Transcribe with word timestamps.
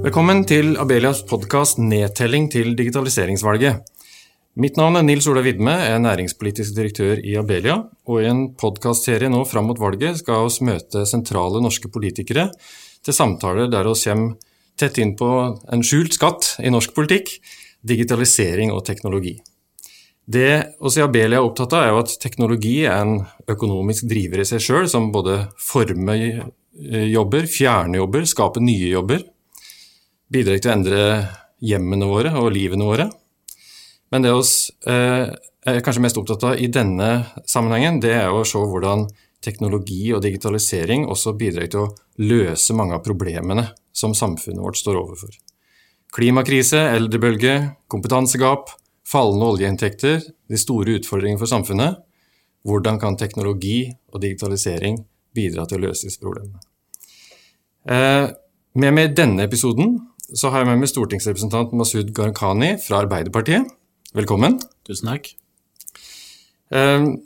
Velkommen 0.00 0.46
til 0.48 0.78
Abelias 0.80 1.18
podkast 1.28 1.76
'Nedtelling 1.76 2.46
til 2.48 2.70
digitaliseringsvalget'. 2.72 3.82
Mitt 4.56 4.78
navn 4.80 4.96
er 4.96 5.02
Nils 5.02 5.26
Ola 5.28 5.42
Vidme, 5.44 5.74
er 5.76 5.98
næringspolitisk 6.00 6.72
direktør 6.74 7.20
i 7.20 7.34
Abelia. 7.36 7.82
Og 8.08 8.22
i 8.22 8.30
en 8.30 8.54
podkastserie 8.56 9.28
nå 9.28 9.44
fram 9.44 9.66
mot 9.68 9.78
valget 9.78 10.16
skal 10.22 10.48
vi 10.48 10.64
møte 10.64 11.04
sentrale 11.04 11.60
norske 11.60 11.90
politikere 11.92 12.48
til 13.04 13.12
samtaler 13.12 13.68
der 13.68 13.84
vi 13.84 13.92
kommer 14.00 14.36
tett 14.78 14.96
inn 14.98 15.12
på 15.16 15.28
en 15.70 15.82
skjult 15.82 16.16
skatt 16.16 16.56
i 16.64 16.70
norsk 16.70 16.94
politikk 16.94 17.28
digitalisering 17.84 18.72
og 18.72 18.86
teknologi. 18.86 19.36
Det 20.24 20.76
oss 20.80 20.96
i 20.96 21.02
Abelia 21.02 21.42
er 21.42 21.44
opptatt 21.44 21.74
av, 21.74 21.82
er 21.82 21.92
jo 21.92 21.98
at 21.98 22.16
teknologi 22.22 22.86
er 22.86 23.02
en 23.02 23.26
økonomisk 23.48 24.08
driver 24.08 24.40
i 24.40 24.48
seg 24.48 24.64
sjøl, 24.64 24.88
som 24.88 25.12
både 25.12 25.42
former 25.58 26.48
jobber, 27.12 27.44
fjerner 27.44 28.00
jobber, 28.00 28.24
skaper 28.24 28.64
nye 28.64 28.94
jobber. 28.94 29.20
Bidrar 30.30 30.60
til 30.62 30.70
å 30.70 30.74
endre 30.76 31.00
hjemmene 31.66 32.06
våre 32.06 32.32
og 32.38 32.52
livene 32.54 32.86
våre. 32.86 33.08
Men 34.10 34.24
det 34.24 34.32
vi 34.34 34.44
eh, 34.90 35.32
er 35.66 35.82
kanskje 35.84 36.02
mest 36.04 36.18
opptatt 36.18 36.44
av 36.46 36.60
i 36.60 36.70
denne 36.72 37.10
sammenhengen, 37.48 38.00
det 38.02 38.14
er 38.16 38.30
å 38.30 38.44
se 38.46 38.58
hvordan 38.58 39.08
teknologi 39.42 40.10
og 40.14 40.22
digitalisering 40.24 41.06
også 41.10 41.34
bidrar 41.38 41.70
til 41.72 41.84
å 41.84 41.90
løse 42.20 42.76
mange 42.76 42.96
av 42.96 43.04
problemene 43.04 43.70
som 43.96 44.14
samfunnet 44.16 44.62
vårt 44.62 44.80
står 44.80 44.98
overfor. 45.00 45.32
Klimakrise, 46.14 46.80
eldrebølge, 46.96 47.54
kompetansegap, 47.90 48.72
fallende 49.06 49.48
oljeinntekter, 49.54 50.22
de 50.22 50.58
store 50.58 50.98
utfordringene 50.98 51.40
for 51.40 51.50
samfunnet. 51.50 52.00
Hvordan 52.66 52.98
kan 53.00 53.16
teknologi 53.18 53.88
og 54.12 54.20
digitalisering 54.22 54.98
bidra 55.34 55.64
til 55.66 55.78
å 55.78 55.88
løse 55.88 56.08
disse 56.08 56.20
problemene? 56.22 56.60
Eh, 57.88 58.26
med 58.80 58.94
meg 58.94 59.10
i 59.10 59.14
denne 59.22 59.46
episoden 59.46 59.96
så 60.34 60.50
har 60.50 60.62
jeg 60.62 60.70
med 60.70 60.82
meg 60.82 60.90
stortingsrepresentant 60.90 61.74
Masud 61.76 62.12
Gharahkhani 62.14 62.74
fra 62.82 63.02
Arbeiderpartiet. 63.04 63.66
Velkommen. 64.16 64.58
Tusen 64.86 65.10
takk. 65.10 65.30
Ehm, 66.70 67.16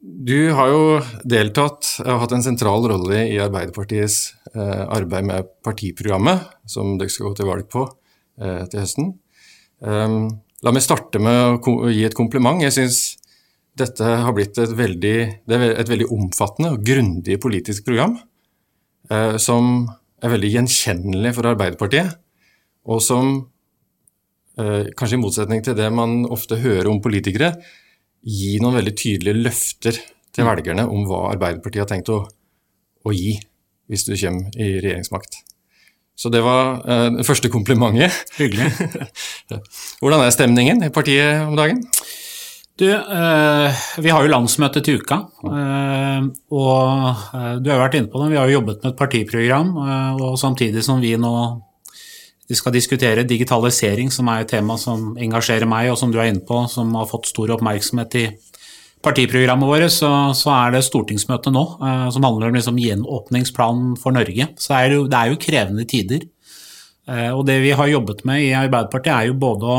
du 0.00 0.52
har 0.56 0.68
jo 0.68 0.82
deltatt 1.24 1.88
og 2.04 2.20
hatt 2.24 2.34
en 2.36 2.44
sentral 2.44 2.84
rolle 2.90 3.22
i 3.30 3.38
Arbeiderpartiets 3.40 4.18
eh, 4.52 4.84
arbeid 4.92 5.28
med 5.30 5.48
partiprogrammet, 5.64 6.50
som 6.68 6.98
dere 7.00 7.12
skal 7.12 7.30
gå 7.30 7.38
til 7.38 7.48
valg 7.48 7.68
på 7.72 7.86
eh, 8.40 8.66
til 8.68 8.82
høsten. 8.82 9.14
Ehm, 9.80 10.26
la 10.60 10.74
meg 10.76 10.84
starte 10.84 11.22
med 11.22 11.64
å 11.64 11.88
gi 11.88 12.04
et 12.04 12.16
kompliment. 12.18 12.60
Jeg 12.66 12.76
syns 12.76 13.00
dette 13.80 14.04
har 14.04 14.34
blitt 14.36 14.58
et 14.60 14.72
veldig, 14.76 15.16
et 15.48 15.88
veldig 15.88 16.10
omfattende 16.12 16.74
og 16.74 16.84
grundig 16.84 17.38
politisk 17.40 17.88
program, 17.88 18.18
eh, 19.08 19.38
som 19.40 19.86
er 20.20 20.34
veldig 20.34 20.50
gjenkjennelig 20.58 21.32
for 21.38 21.48
Arbeiderpartiet, 21.48 22.18
og 22.88 23.02
som 23.04 23.50
Eh, 24.60 24.88
kanskje 24.96 25.16
i 25.16 25.20
motsetning 25.22 25.62
til 25.64 25.76
det 25.78 25.88
man 25.94 26.24
ofte 26.32 26.58
hører 26.60 26.88
om 26.90 27.00
politikere, 27.02 27.54
gi 28.20 28.58
noen 28.60 28.80
veldig 28.80 28.94
tydelige 28.98 29.44
løfter 29.46 29.96
til 29.96 30.44
mm. 30.44 30.48
velgerne 30.50 30.86
om 30.90 31.06
hva 31.08 31.28
Arbeiderpartiet 31.30 31.84
har 31.84 31.90
tenkt 31.90 32.10
å, 32.12 32.24
å 33.06 33.14
gi 33.14 33.38
hvis 33.90 34.04
du 34.06 34.12
kommer 34.14 34.58
i 34.60 34.74
regjeringsmakt. 34.82 35.40
Så 36.20 36.28
det 36.28 36.42
var 36.44 36.82
uh, 36.84 37.08
det 37.16 37.24
første 37.24 37.48
komplimentet. 37.50 38.12
Hyggelig. 38.36 38.68
Hvordan 40.02 40.26
er 40.26 40.34
stemningen 40.34 40.84
i 40.84 40.90
partiet 40.92 41.46
om 41.46 41.56
dagen? 41.56 41.80
Du, 42.76 42.84
uh, 42.92 43.80
vi 44.04 44.12
har 44.12 44.26
jo 44.26 44.34
landsmøte 44.34 44.82
til 44.84 45.00
uka. 45.00 45.22
Og 46.52 47.24
du 47.64 47.72
har 47.72 47.78
jo 47.78 47.80
vært 47.80 47.96
inne 47.96 48.12
på 48.12 48.20
det, 48.20 48.28
vi 48.34 48.38
har 48.38 48.50
jo 48.50 48.58
jobbet 48.58 48.84
med 48.84 48.92
et 48.92 49.00
partiprogram. 49.00 49.72
og 50.20 50.36
samtidig 50.40 50.84
som 50.84 51.00
vi 51.00 51.16
nå 51.16 51.32
vi 52.50 52.58
skal 52.58 52.74
diskutere 52.74 53.22
digitalisering, 53.22 54.10
som 54.10 54.28
er 54.28 54.42
et 54.42 54.50
tema 54.50 54.74
som 54.80 55.12
engasjerer 55.14 55.68
meg, 55.70 55.92
og 55.92 55.98
som 56.00 56.10
du 56.10 56.18
er 56.18 56.32
inne 56.32 56.42
på, 56.46 56.64
som 56.72 56.90
har 56.98 57.06
fått 57.06 57.30
stor 57.30 57.52
oppmerksomhet 57.54 58.16
i 58.18 58.24
partiprogrammet 59.06 59.70
vårt. 59.70 59.86
Så, 59.94 60.10
så 60.34 60.50
er 60.56 60.74
det 60.74 60.82
stortingsmøte 60.88 61.52
nå 61.54 61.62
eh, 61.78 62.08
som 62.10 62.26
handler 62.26 62.50
om 62.50 62.58
liksom, 62.58 62.80
gjenåpningsplanen 62.82 63.94
for 64.02 64.16
Norge. 64.16 64.50
Så 64.58 64.74
er 64.76 64.90
det, 64.90 64.98
jo, 64.98 65.06
det 65.10 65.20
er 65.20 65.30
jo 65.30 65.40
krevende 65.46 65.86
tider. 65.88 66.26
Eh, 67.06 67.30
og 67.30 67.44
det 67.46 67.60
vi 67.62 67.70
har 67.76 67.92
jobbet 67.92 68.24
med 68.28 68.42
i 68.42 68.52
Arbeiderpartiet, 68.58 69.14
er 69.14 69.30
jo 69.30 69.38
både 69.46 69.70
å 69.70 69.78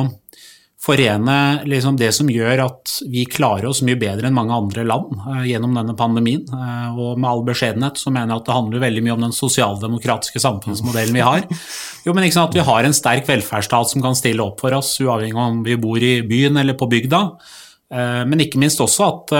forene 0.81 1.61
liksom 1.69 1.97
det 1.99 2.09
som 2.15 2.29
gjør 2.31 2.63
at 2.63 2.93
vi 3.11 3.27
klarer 3.29 3.67
oss 3.69 3.83
mye 3.85 3.99
bedre 4.01 4.27
enn 4.27 4.35
mange 4.35 4.55
andre 4.55 4.85
land 4.87 5.13
uh, 5.27 5.43
gjennom 5.45 5.75
denne 5.77 5.93
pandemien. 5.97 6.41
Uh, 6.49 6.97
og 6.97 7.19
med 7.21 7.29
all 7.29 7.43
beskjedenhet 7.45 8.01
så 8.01 8.13
mener 8.13 8.33
jeg 8.33 8.41
at 8.41 8.47
det 8.47 8.55
handler 8.55 8.83
veldig 8.85 9.03
mye 9.05 9.15
om 9.15 9.25
den 9.27 9.35
sosialdemokratiske 9.37 10.41
samfunnsmodellen 10.41 11.17
vi 11.17 11.25
har. 11.25 11.45
Jo, 12.01 12.15
men 12.17 12.25
ikke 12.25 12.33
sant, 12.33 12.49
At 12.49 12.57
vi 12.57 12.63
har 12.65 12.85
en 12.87 12.95
sterk 12.97 13.27
velferdsstat 13.27 13.91
som 13.91 14.01
kan 14.01 14.15
stille 14.17 14.41
opp 14.41 14.63
for 14.63 14.73
oss, 14.73 14.95
uavhengig 15.03 15.37
av 15.37 15.51
om 15.51 15.59
vi 15.61 15.75
bor 15.77 16.01
i 16.01 16.23
byen 16.25 16.57
eller 16.57 16.73
på 16.79 16.87
bygda. 16.89 17.19
Uh, 17.93 18.23
men 18.25 18.41
ikke 18.41 18.57
minst 18.57 18.81
også 18.81 19.05
at 19.05 19.35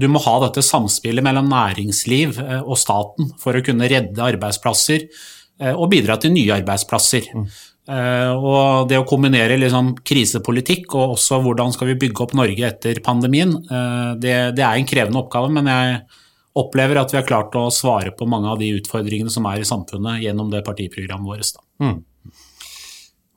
du 0.00 0.08
må 0.10 0.18
ha 0.24 0.34
dette 0.42 0.64
samspillet 0.66 1.22
mellom 1.22 1.46
næringsliv 1.52 2.40
og 2.64 2.74
staten 2.80 3.30
for 3.38 3.54
å 3.54 3.62
kunne 3.62 3.86
redde 3.92 4.26
arbeidsplasser 4.26 5.06
og 5.70 5.86
bidra 5.92 6.16
til 6.18 6.34
nye 6.34 6.56
arbeidsplasser. 6.56 7.30
Mm. 7.30 7.46
Uh, 7.84 8.32
og 8.40 8.86
det 8.88 8.96
å 8.96 9.04
kombinere 9.04 9.58
liksom 9.60 9.90
krisepolitikk 10.08 10.94
og 10.96 11.18
også 11.18 11.42
hvordan 11.44 11.74
skal 11.74 11.90
vi 11.90 11.98
bygge 12.00 12.22
opp 12.24 12.32
Norge 12.38 12.64
etter 12.64 13.00
pandemien, 13.04 13.52
uh, 13.68 14.14
det, 14.16 14.56
det, 14.56 14.64
er 14.64 14.78
en 14.78 14.88
krevende 14.88 15.20
oppgave, 15.20 15.50
men 15.52 15.68
jeg 15.68 15.98
opplever 16.56 17.02
at 17.02 17.12
vi 17.12 17.18
har 17.20 17.28
klart 17.28 17.56
å 17.60 17.66
svare 17.74 18.14
på 18.16 18.28
mange 18.30 18.48
av 18.48 18.62
de 18.62 18.70
utfordringene 18.78 19.32
som 19.32 19.44
er 19.50 19.60
i 19.60 19.68
samfunnet 19.68 20.22
gjennom 20.24 20.48
det 20.52 20.64
partiprogrammet 20.64 21.28
vårt. 21.28 21.60
Mm. 21.82 21.98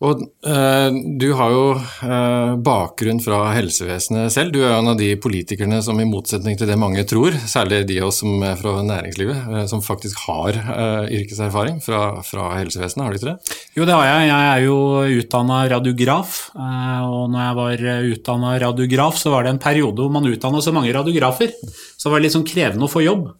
Og 0.06 0.22
eh, 0.46 0.98
Du 1.18 1.28
har 1.40 1.54
jo 1.54 1.64
eh, 1.74 2.52
bakgrunn 2.62 3.22
fra 3.24 3.40
helsevesenet 3.56 4.34
selv. 4.34 4.54
Du 4.54 4.62
er 4.62 4.76
en 4.76 4.92
av 4.92 4.98
de 5.00 5.10
politikerne 5.22 5.80
som 5.86 5.98
i 5.98 6.06
motsetning 6.06 6.58
til 6.60 6.70
det 6.70 6.78
mange 6.78 7.02
tror, 7.10 7.34
særlig 7.50 7.82
de 7.90 7.98
av 8.04 8.12
oss 8.12 8.22
som 8.22 8.44
er 8.46 8.60
fra 8.60 8.76
næringslivet, 8.86 9.48
eh, 9.50 9.66
som 9.72 9.82
faktisk 9.82 10.22
har 10.28 10.54
eh, 10.54 11.16
yrkeserfaring 11.18 11.82
fra, 11.82 12.04
fra, 12.28 12.52
helsevesenet, 12.60 13.06
har 13.08 13.16
du 13.16 13.20
ikke 13.22 13.32
det? 13.32 13.58
Jo, 13.80 13.88
det 13.90 13.98
har 13.98 14.06
jeg. 14.12 14.30
Jeg 14.30 14.52
er 14.52 14.64
jo 14.68 14.78
utdanna 15.24 15.64
radiograf. 15.74 16.38
Eh, 16.54 17.02
og 17.10 17.34
når 17.34 17.44
jeg 17.48 17.60
var 17.62 17.88
utdanna 18.14 18.54
radiograf, 18.68 19.18
så 19.18 19.34
var 19.34 19.48
det 19.48 19.56
en 19.56 19.66
periode 19.66 20.06
hvor 20.06 20.14
man 20.14 20.30
utdanna 20.30 20.62
så 20.62 20.76
mange 20.76 20.94
radiografer. 20.94 21.58
Så 21.98 22.08
det 22.08 22.14
var 22.14 22.26
litt 22.28 22.38
sånn 22.38 22.48
krevende 22.48 22.86
å 22.86 22.92
få 22.92 23.02
jobb. 23.02 23.32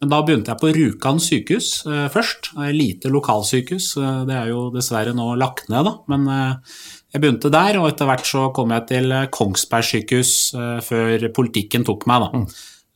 Men 0.00 0.12
da 0.14 0.22
begynte 0.24 0.48
jeg 0.48 0.60
på 0.62 0.70
Rjukan 0.72 1.18
sykehus 1.20 1.66
eh, 1.84 2.06
først. 2.12 2.54
Lite 2.72 3.10
lokalsykehus. 3.12 3.90
Eh, 4.00 4.22
det 4.28 4.36
er 4.38 4.48
jo 4.52 4.70
dessverre 4.72 5.12
nå 5.16 5.34
lagt 5.40 5.68
ned, 5.68 5.84
da. 5.84 5.92
Men 6.08 6.24
eh, 6.32 6.78
jeg 7.10 7.22
begynte 7.22 7.50
der, 7.52 7.80
og 7.80 7.90
etter 7.90 8.08
hvert 8.08 8.28
så 8.28 8.46
kom 8.56 8.72
jeg 8.72 8.86
til 8.88 9.12
eh, 9.12 9.28
Kongsberg 9.34 9.86
sykehus 9.86 10.32
eh, 10.56 10.78
før 10.86 11.26
politikken 11.36 11.84
tok 11.86 12.06
meg, 12.08 12.24
da. 12.24 12.40
Mm. 12.40 12.46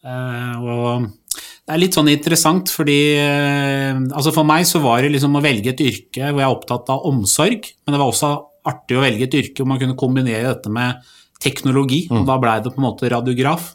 Eh, 0.05 0.65
og 0.65 1.37
det 1.65 1.75
er 1.75 1.81
litt 1.81 1.97
sånn 1.97 2.11
interessant, 2.13 2.69
fordi 2.69 3.17
altså 3.17 4.33
For 4.37 4.45
meg 4.45 4.67
så 4.69 4.83
var 4.85 5.01
det 5.01 5.15
liksom 5.15 5.39
å 5.39 5.41
velge 5.43 5.73
et 5.73 5.81
yrke 5.81 6.29
hvor 6.29 6.43
jeg 6.43 6.45
er 6.45 6.53
opptatt 6.53 6.91
av 6.93 7.07
omsorg, 7.09 7.71
men 7.73 7.95
det 7.95 8.01
var 8.03 8.11
også 8.13 8.33
artig 8.69 8.99
å 8.99 9.05
velge 9.05 9.25
et 9.25 9.37
yrke 9.41 9.63
hvor 9.63 9.71
man 9.73 9.81
kunne 9.81 9.97
kombinere 9.97 10.51
dette 10.51 10.73
med 10.73 11.01
teknologi. 11.41 12.05
Mm. 12.11 12.21
og 12.21 12.29
Da 12.29 12.37
blei 12.43 12.59
det 12.61 12.75
på 12.75 12.83
en 12.83 12.87
måte 12.87 13.11
radiograf. 13.13 13.73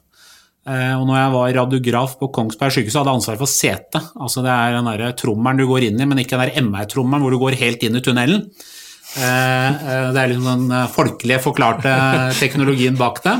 Eh, 0.67 0.95
og 0.99 1.05
når 1.07 1.17
jeg 1.17 1.31
var 1.33 1.53
radiograf 1.61 2.17
på 2.19 2.29
Kongsberg 2.35 2.73
sykehus, 2.75 2.97
hadde 2.99 3.11
jeg 3.11 3.21
ansvar 3.21 3.39
for 3.39 3.51
setet. 3.51 4.09
Altså 4.19 4.43
det 4.45 4.51
er 4.51 4.75
den 4.75 4.89
der 4.91 5.15
trommelen 5.17 5.61
du 5.61 5.69
går 5.69 5.87
inn 5.87 6.01
i, 6.01 6.09
men 6.09 6.21
ikke 6.21 6.35
den 6.35 6.51
der 6.51 6.67
MR-trommelen 6.67 7.23
hvor 7.23 7.33
du 7.33 7.39
går 7.41 7.57
helt 7.61 7.85
inn 7.85 7.97
i 7.97 8.03
tunnelen. 8.03 8.43
Eh, 9.17 9.23
eh, 9.23 10.09
det 10.13 10.21
er 10.21 10.33
liksom 10.33 10.67
den 10.67 10.91
folkelige 10.93 11.41
forklarte 11.47 11.95
teknologien 12.41 12.99
bak 12.99 13.23
det. 13.25 13.37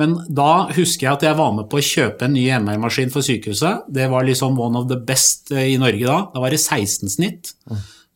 Men 0.00 0.14
da 0.32 0.68
husker 0.72 1.08
jeg 1.08 1.16
at 1.16 1.24
jeg 1.26 1.36
var 1.36 1.50
med 1.56 1.66
på 1.68 1.80
å 1.80 1.84
kjøpe 1.84 2.24
en 2.24 2.36
ny 2.36 2.46
MR-maskin 2.60 3.10
for 3.12 3.26
sykehuset. 3.26 3.88
Det 3.90 4.06
var 4.12 4.28
liksom 4.28 4.60
one 4.60 4.78
of 4.78 4.86
the 4.88 5.00
best 5.00 5.50
i 5.52 5.74
Norge 5.80 6.06
da. 6.06 6.20
Da 6.32 6.44
var 6.44 6.54
det 6.54 6.60
16 6.62 7.10
snitt. 7.16 7.50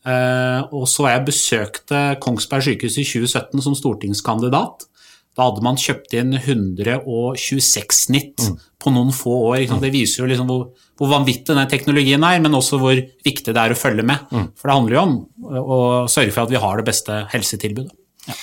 Og 0.05 0.87
så 0.89 1.09
jeg 1.11 1.27
besøkte 1.27 2.01
Kongsberg 2.25 2.65
sykehus 2.65 2.97
i 3.03 3.05
2017 3.09 3.65
som 3.67 3.77
stortingskandidat. 3.77 4.87
Da 5.35 5.49
hadde 5.49 5.65
man 5.67 5.79
kjøpt 5.81 6.15
inn 6.15 6.37
126 6.39 8.01
snitt 8.07 8.45
mm. 8.45 8.59
på 8.83 8.93
noen 8.95 9.11
få 9.15 9.35
år. 9.51 9.65
Det 9.83 9.91
viser 9.95 10.23
jo 10.23 10.31
liksom 10.31 10.51
hvor, 10.51 10.69
hvor, 11.01 11.11
vanvittig 11.11 11.57
den 11.57 11.71
teknologien 11.71 12.27
er, 12.27 12.39
men 12.45 12.55
også 12.55 12.79
hvor 12.83 13.01
viktig 13.27 13.51
det 13.51 13.61
er 13.61 13.75
å 13.75 13.79
følge 13.79 14.07
med. 14.07 14.31
Mm. 14.31 14.49
For 14.55 14.71
det 14.71 14.79
handler 14.79 14.99
jo 14.99 15.05
om 15.05 15.19
å 15.65 15.81
sørge 16.11 16.35
for 16.35 16.47
at 16.47 16.55
vi 16.55 16.63
har 16.63 16.79
det 16.79 16.87
beste 16.87 17.25
helsetilbudet. 17.35 17.91
Ja. 18.29 18.39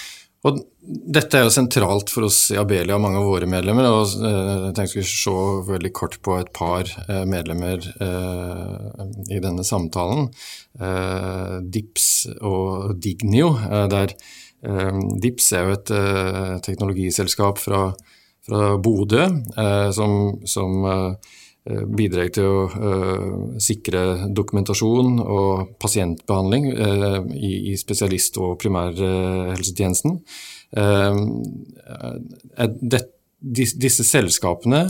Og 0.49 0.57
dette 0.81 1.37
er 1.37 1.45
jo 1.45 1.53
sentralt 1.53 2.09
for 2.09 2.25
oss 2.25 2.39
i 2.49 2.57
Abelia 2.57 2.95
og 2.97 3.03
mange 3.03 3.19
av 3.19 3.27
våre 3.29 3.47
medlemmer. 3.49 3.85
og 3.85 4.15
eh, 4.25 4.53
Jeg 4.65 4.75
tenkte 4.77 4.97
vi 4.97 5.05
skulle 5.05 5.35
se 5.61 5.71
veldig 5.71 5.91
kort 5.93 6.17
på 6.25 6.37
et 6.41 6.49
par 6.57 6.89
eh, 7.05 7.23
medlemmer 7.29 7.85
eh, 7.85 9.03
i 9.29 9.41
denne 9.43 9.65
samtalen. 9.67 10.31
DIPS 11.61 12.07
og 12.47 12.95
Dignio, 13.03 13.51
der 13.91 14.15
Dips 14.61 15.51
er 15.57 15.65
jo 15.65 15.75
et 15.75 15.91
eh, 15.95 16.55
teknologiselskap 16.61 17.57
fra, 17.61 17.85
fra 18.45 18.75
Bodø 18.77 19.23
eh, 19.25 19.89
som, 19.95 20.17
som, 20.45 20.75
eh, 20.85 21.31
bidrar 21.93 22.31
til 22.33 22.47
å 22.49 23.57
sikre 23.61 24.29
dokumentasjon 24.33 25.19
og 25.21 25.75
pasientbehandling 25.77 26.63
i, 27.37 27.51
i, 27.69 27.75
spesialist- 27.77 28.39
og 28.41 28.55
primærhelsetjenesten. 28.63 30.15
Disse 33.85 34.07
selskapene, 34.09 34.81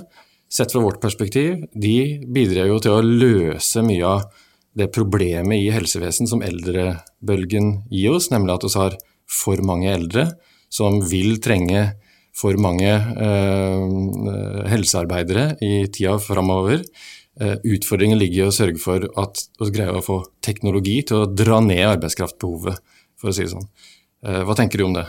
sett 0.47 0.71
fra 0.71 0.85
vårt 0.85 1.03
perspektiv, 1.03 1.65
de 1.75 2.23
bidrar 2.23 2.71
jo 2.71 2.79
til 2.87 2.95
å 2.95 3.03
løse 3.03 3.83
mye 3.83 4.07
av 4.07 4.47
det 4.79 4.87
problemet 4.95 5.59
i 5.59 5.71
helsevesen 5.75 6.31
som 6.31 6.39
eldrebølgen 6.39 7.81
gir 7.91 8.15
oss, 8.15 8.31
nemlig 8.31 8.55
at 8.55 8.69
vi 8.69 8.75
har 8.79 8.95
for 9.31 9.61
mange 9.65 9.91
eldre 9.91 10.27
som 10.71 10.99
vil 11.07 11.39
trenge 11.43 11.91
for 12.35 12.55
mange 12.63 12.91
eh, 12.91 14.67
helsearbeidere 14.71 15.55
i 15.63 15.87
tida 15.91 16.15
framover. 16.23 16.83
Eh, 17.41 17.57
utfordringen 17.75 18.19
ligger 18.19 18.45
i 18.45 18.47
å 18.47 18.55
sørge 18.55 18.79
for 18.81 19.07
at 19.19 19.45
vi 19.59 19.69
greier 19.75 19.99
å 19.99 20.05
få 20.05 20.21
teknologi 20.43 21.01
til 21.07 21.23
å 21.23 21.29
dra 21.29 21.59
ned 21.63 21.83
arbeidskraftbehovet, 21.97 22.79
for 23.19 23.31
å 23.31 23.35
si 23.35 23.45
det 23.45 23.53
sånn. 23.53 23.69
Eh, 24.25 24.43
hva 24.47 24.55
tenker 24.57 24.81
du 24.81 24.87
om 24.87 24.95
det? 24.95 25.07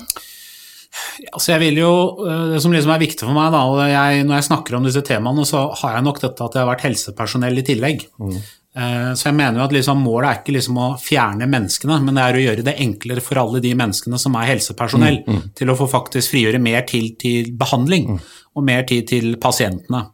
Altså 1.33 1.55
jeg 1.55 1.63
vil 1.63 1.79
jo, 1.81 1.93
eh, 2.27 2.49
Det 2.53 2.63
som 2.63 2.73
liksom 2.73 2.93
er 2.93 3.01
viktig 3.01 3.25
for 3.25 3.37
meg, 3.37 3.53
da, 3.55 3.63
jeg, 3.89 4.27
når 4.27 4.41
jeg 4.41 4.49
snakker 4.51 4.77
om 4.77 4.89
disse 4.89 5.05
temaene, 5.07 5.47
så 5.49 5.69
har 5.83 5.97
jeg 5.97 6.07
nok 6.09 6.21
dette 6.21 6.45
at 6.45 6.59
jeg 6.59 6.65
har 6.65 6.73
vært 6.73 6.87
helsepersonell 6.89 7.59
i 7.59 7.67
tillegg. 7.67 8.07
Mm. 8.19 8.43
Eh, 8.73 9.11
så 9.19 9.29
jeg 9.29 9.37
mener 9.37 9.61
jo 9.61 9.67
at 9.67 9.75
liksom 9.75 10.01
målet 10.01 10.29
er 10.31 10.41
ikke 10.41 10.55
liksom 10.57 10.79
å 10.81 10.89
fjerne 11.01 11.49
menneskene, 11.51 11.99
men 12.07 12.17
det 12.17 12.25
er 12.25 12.39
å 12.39 12.45
gjøre 12.47 12.65
det 12.65 12.77
enklere 12.81 13.25
for 13.25 13.41
alle 13.43 13.61
de 13.65 13.75
menneskene 13.77 14.21
som 14.21 14.39
er 14.41 14.49
helsepersonell, 14.55 15.21
mm, 15.27 15.37
mm. 15.37 15.45
til 15.61 15.73
å 15.73 15.77
få 15.77 15.91
faktisk 15.93 16.33
frigjøre 16.33 16.63
mer 16.63 16.87
tid 16.89 17.19
til 17.21 17.53
behandling 17.59 18.15
mm. 18.15 18.21
og 18.57 18.67
mer 18.67 18.87
tid 18.89 19.09
til 19.13 19.35
pasientene. 19.43 20.07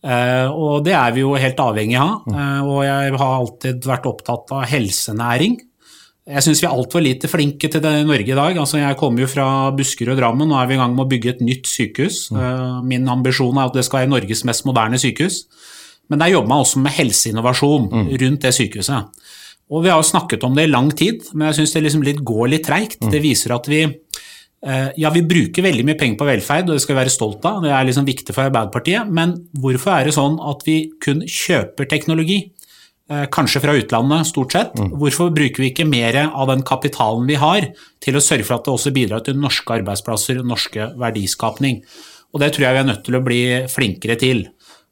Uh, 0.00 0.48
og 0.48 0.86
det 0.86 0.94
er 0.96 1.10
vi 1.12 1.20
jo 1.20 1.34
helt 1.36 1.58
avhengig 1.60 1.98
av. 2.00 2.22
Uh, 2.24 2.60
og 2.64 2.78
jeg 2.86 3.18
har 3.20 3.34
alltid 3.34 3.88
vært 3.90 4.08
opptatt 4.08 4.54
av 4.56 4.64
helsenæring. 4.70 5.58
Jeg 6.30 6.44
syns 6.46 6.62
vi 6.62 6.68
er 6.68 6.72
altfor 6.72 7.02
lite 7.04 7.28
flinke 7.28 7.68
til 7.68 7.82
det 7.84 7.92
i 7.98 8.06
Norge 8.08 8.32
i 8.32 8.38
dag. 8.38 8.56
Altså, 8.62 8.78
jeg 8.80 8.96
kommer 8.96 9.26
jo 9.26 9.28
fra 9.28 9.44
Buskerud 9.76 10.14
og 10.14 10.22
Drammen, 10.22 10.48
nå 10.48 10.56
er 10.56 10.70
vi 10.70 10.78
i 10.78 10.80
gang 10.80 10.94
med 10.94 11.04
å 11.04 11.10
bygge 11.10 11.34
et 11.34 11.44
nytt 11.44 11.68
sykehus. 11.68 12.30
Uh, 12.32 12.80
min 12.86 13.04
ambisjon 13.12 13.60
er 13.60 13.68
at 13.68 13.76
det 13.76 13.84
skal 13.84 14.06
være 14.06 14.12
Norges 14.14 14.46
mest 14.48 14.64
moderne 14.68 15.00
sykehus. 15.00 15.42
Men 16.10 16.22
der 16.22 16.32
jobber 16.34 16.52
man 16.52 16.64
også 16.64 16.82
med 16.82 16.94
helseinnovasjon 16.96 17.88
mm. 17.90 18.08
rundt 18.22 18.46
det 18.46 18.54
sykehuset. 18.56 19.22
Og 19.70 19.84
Vi 19.84 19.90
har 19.92 20.00
jo 20.02 20.08
snakket 20.08 20.44
om 20.46 20.56
det 20.58 20.66
i 20.66 20.72
lang 20.72 20.90
tid, 20.90 21.22
men 21.32 21.48
jeg 21.48 21.60
syns 21.60 21.76
det 21.76 21.84
liksom 21.86 22.04
litt 22.06 22.24
går 22.26 22.50
litt 22.50 22.66
treigt. 22.66 22.98
Mm. 23.04 23.10
Det 23.14 23.22
viser 23.22 23.54
at 23.54 23.68
vi 23.70 23.84
eh, 23.86 24.88
ja, 24.98 25.12
vi 25.14 25.22
bruker 25.22 25.62
veldig 25.62 25.84
mye 25.86 25.98
penger 26.00 26.18
på 26.18 26.26
velferd, 26.26 26.68
og 26.68 26.74
det 26.74 26.82
skal 26.82 26.96
vi 26.96 27.02
være 27.04 27.14
stolt 27.14 27.46
av. 27.46 27.60
Det 27.62 27.70
er 27.70 27.86
liksom 27.86 28.08
viktig 28.08 28.34
for 28.34 28.48
Arbeiderpartiet. 28.48 29.12
Men 29.14 29.36
hvorfor 29.62 29.94
er 29.94 30.10
det 30.10 30.16
sånn 30.18 30.40
at 30.42 30.66
vi 30.66 30.80
kun 31.02 31.22
kjøper 31.22 31.90
teknologi? 31.90 32.42
Eh, 33.10 33.24
kanskje 33.30 33.58
fra 33.62 33.72
utlandet, 33.74 34.28
stort 34.28 34.54
sett. 34.54 34.76
Mm. 34.78 34.92
Hvorfor 35.00 35.32
bruker 35.34 35.64
vi 35.64 35.72
ikke 35.72 35.86
mer 35.88 36.18
av 36.28 36.46
den 36.50 36.60
kapitalen 36.62 37.26
vi 37.26 37.38
har, 37.42 37.66
til 37.98 38.18
å 38.18 38.22
sørge 38.22 38.46
for 38.46 38.58
at 38.58 38.68
det 38.68 38.74
også 38.74 38.92
bidrar 38.94 39.24
til 39.26 39.38
norske 39.38 39.78
arbeidsplasser 39.80 40.38
og 40.38 40.46
norske 40.46 40.92
verdiskapning? 40.98 41.80
Og 42.30 42.42
det 42.42 42.52
tror 42.54 42.68
jeg 42.68 42.76
vi 42.76 42.82
er 42.84 42.86
nødt 42.86 43.02
til 43.06 43.18
å 43.18 43.22
bli 43.26 43.40
flinkere 43.70 44.18
til. 44.20 44.44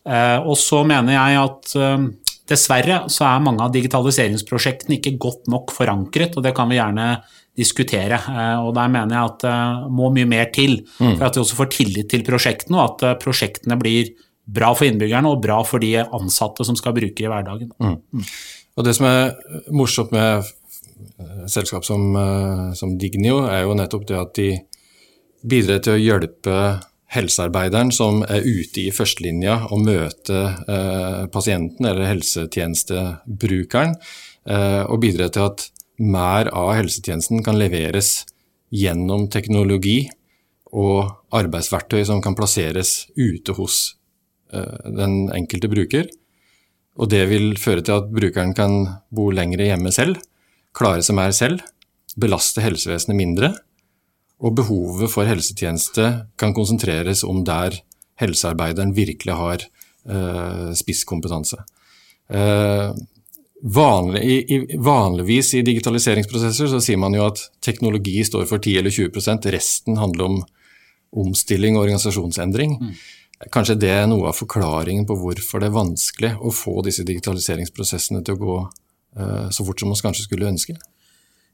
Eh, 0.09 0.39
og 0.41 0.57
så 0.59 0.83
mener 0.89 1.15
jeg 1.15 1.41
at 1.43 1.75
eh, 1.77 2.07
dessverre 2.49 3.01
så 3.13 3.27
er 3.29 3.45
mange 3.45 3.65
av 3.65 3.75
digitaliseringsprosjektene 3.75 4.97
ikke 4.99 5.19
godt 5.21 5.51
nok 5.53 5.75
forankret, 5.77 6.39
og 6.39 6.47
det 6.47 6.55
kan 6.57 6.71
vi 6.71 6.79
gjerne 6.79 7.11
diskutere. 7.59 8.17
Eh, 8.17 8.57
og 8.65 8.73
der 8.79 8.93
mener 8.95 9.17
jeg 9.17 9.33
at 9.33 9.45
det 9.45 9.57
må 9.99 10.13
mye 10.15 10.29
mer 10.31 10.53
til 10.55 10.81
mm. 10.87 11.19
for 11.19 11.27
at 11.29 11.37
vi 11.37 11.45
også 11.45 11.59
får 11.59 11.73
tillit 11.77 12.11
til 12.13 12.25
prosjektene, 12.27 12.79
og 12.79 13.03
at 13.05 13.21
prosjektene 13.23 13.79
blir 13.81 14.15
bra 14.49 14.73
for 14.73 14.89
innbyggerne 14.89 15.29
og 15.29 15.43
bra 15.45 15.61
for 15.67 15.83
de 15.83 15.99
ansatte 16.01 16.65
som 16.65 16.79
skal 16.79 16.97
bruke 16.97 17.25
i 17.25 17.29
hverdagen. 17.29 17.75
Mm. 17.83 17.99
Mm. 18.17 18.31
Og 18.79 18.87
Det 18.87 18.95
som 18.97 19.09
er 19.11 19.35
morsomt 19.75 20.15
med 20.15 20.47
selskap 21.51 21.85
som, 21.85 22.15
som 22.79 22.95
Dignio, 22.99 23.43
er 23.51 23.65
jo 23.67 23.75
nettopp 23.77 24.07
det 24.07 24.17
at 24.17 24.33
de 24.39 24.53
bidrar 25.43 25.83
til 25.83 25.97
å 25.97 26.01
hjelpe 26.01 26.55
helsearbeideren 27.13 27.91
som 27.95 28.21
er 28.29 28.45
ute 28.45 28.85
i 28.85 28.93
førstelinja 28.93 29.71
og 29.73 29.85
møter 29.87 30.59
eh, 30.69 31.25
pasienten 31.33 31.89
eller 31.89 32.11
helsetjenestebrukeren, 32.11 33.97
eh, 34.49 34.83
og 34.85 35.01
bidrar 35.05 35.33
til 35.33 35.47
at 35.49 35.69
mer 35.99 36.51
av 36.55 36.75
helsetjenesten 36.77 37.43
kan 37.47 37.59
leveres 37.59 38.27
gjennom 38.75 39.27
teknologi 39.33 40.03
og 40.69 41.09
arbeidsverktøy 41.33 42.03
som 42.05 42.21
kan 42.25 42.37
plasseres 42.37 43.07
ute 43.17 43.57
hos 43.57 43.97
eh, 44.53 44.93
den 45.01 45.31
enkelte 45.33 45.73
bruker. 45.73 46.11
Og 46.99 47.09
det 47.09 47.25
vil 47.31 47.55
føre 47.61 47.85
til 47.87 48.03
at 48.03 48.13
brukeren 48.13 48.53
kan 48.59 48.75
bo 49.15 49.31
lengre 49.33 49.71
hjemme 49.71 49.95
selv, 49.95 50.21
klare 50.77 51.01
seg 51.07 51.17
mer 51.17 51.33
selv, 51.33 51.65
belaste 52.19 52.61
helsevesenet 52.61 53.17
mindre 53.17 53.55
og 54.38 54.55
behovet 54.58 55.11
for 55.11 55.26
helsetjeneste 55.26 56.08
kan 56.38 56.55
konsentreres 56.55 57.25
om 57.26 57.43
der 57.46 57.81
helsearbeideren 58.23 58.94
virkelig 58.94 59.35
har 59.38 59.64
eh, 59.64 60.69
spisskompetanse. 60.79 61.58
Eh, 62.29 62.93
vanlig, 63.62 64.23
i, 64.23 64.58
vanligvis 64.79 65.55
i 65.58 65.64
digitaliseringsprosesser 65.67 66.70
så 66.70 66.81
sier 66.82 67.00
man 67.00 67.17
jo 67.17 67.26
at 67.26 67.43
teknologi 67.64 68.20
står 68.26 68.46
for 68.50 68.62
10 68.62 68.82
eller 68.82 68.94
20% 68.94 69.50
resten 69.55 69.99
handler 69.99 70.31
om 70.31 70.43
omstilling 71.25 71.76
og 71.76 71.87
organisasjonsendring. 71.87 72.76
Mm. 72.79 72.93
Kanskje 73.55 73.79
det 73.79 73.90
er 73.94 74.06
noe 74.11 74.31
av 74.31 74.38
forklaringen 74.38 75.06
på 75.06 75.17
hvorfor 75.19 75.62
det 75.62 75.70
er 75.70 75.79
vanskelig 75.79 76.35
å 76.43 76.52
få 76.55 76.81
disse 76.87 77.06
digitaliseringsprosessene 77.06 78.23
til 78.26 78.38
å 78.38 78.43
gå 78.43 78.56
eh, 78.62 79.49
så 79.55 79.67
fort 79.67 79.82
som 79.82 79.94
vi 79.94 80.00
kanskje 80.06 80.26
skulle 80.26 80.50
ønske? 80.50 80.79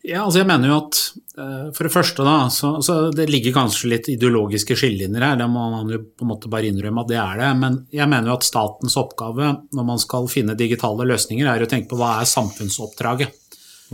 Ja, 0.04 0.20
altså 0.26 0.42
jeg 0.42 0.48
mener 0.50 0.68
jo 0.68 0.74
at 0.82 0.98
uh, 1.38 1.68
For 1.72 1.86
det 1.86 1.92
første, 1.94 2.24
da, 2.26 2.48
så, 2.52 2.74
så, 2.84 2.96
det 3.16 3.24
ligger 3.30 3.54
kanskje 3.56 3.88
litt 3.94 4.10
ideologiske 4.12 4.76
skillelinjer 4.76 5.24
her. 5.24 5.38
Det 5.40 5.46
må 5.48 5.62
man 5.72 5.92
jo 5.94 6.02
på 6.04 6.26
en 6.26 6.30
måte 6.34 6.50
bare 6.52 6.68
innrømme 6.68 7.06
at 7.06 7.08
det 7.08 7.20
er 7.22 7.40
det. 7.40 7.52
Men 7.62 7.78
jeg 7.94 8.10
mener 8.12 8.28
jo 8.28 8.36
at 8.36 8.44
statens 8.44 8.98
oppgave 9.00 9.54
når 9.72 9.88
man 9.88 10.02
skal 10.02 10.28
finne 10.28 10.58
digitale 10.60 11.08
løsninger, 11.08 11.48
er 11.48 11.64
å 11.64 11.70
tenke 11.70 11.88
på 11.92 12.00
hva 12.00 12.18
er 12.18 12.28
samfunnsoppdraget. 12.28 13.40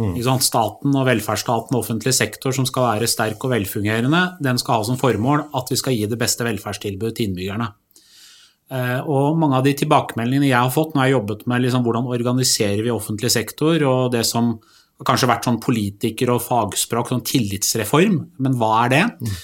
Mm. 0.01 0.17
Staten 0.43 0.95
og 0.97 1.07
velferdsstaten 1.07 1.77
og 1.77 1.83
offentlig 1.83 2.15
sektor 2.17 2.55
som 2.57 2.67
skal 2.67 2.87
være 2.87 3.11
sterk 3.11 3.43
og 3.45 3.53
velfungerende, 3.53 4.23
den 4.43 4.59
skal 4.59 4.81
ha 4.81 4.89
som 4.89 4.99
formål 4.99 5.49
at 5.59 5.71
vi 5.71 5.79
skal 5.79 5.95
gi 5.95 6.09
det 6.11 6.19
beste 6.19 6.47
velferdstilbudet 6.47 7.19
til 7.19 7.31
innbyggerne. 7.31 7.71
Uh, 8.71 9.01
og 9.03 9.39
mange 9.39 9.59
av 9.59 9.67
de 9.67 9.75
tilbakemeldingene 9.79 10.47
jeg 10.47 10.59
har 10.59 10.71
fått 10.71 10.93
når 10.95 11.03
jeg 11.03 11.09
har 11.09 11.17
jobbet 11.17 11.41
med 11.51 11.65
liksom, 11.65 11.87
hvordan 11.87 12.11
organiserer 12.15 12.85
vi 12.87 12.93
offentlig 12.95 13.33
sektor, 13.35 13.83
og 13.83 14.13
det 14.15 14.23
som 14.27 14.55
kanskje 15.07 15.31
vært 15.31 15.49
sånn 15.49 15.61
politiker 15.63 16.35
og 16.35 16.43
fagspråk, 16.45 17.11
sånn 17.11 17.25
tillitsreform, 17.27 18.21
men 18.43 18.61
hva 18.61 18.75
er 18.85 18.93
det? 18.93 19.03
Mm. 19.21 19.35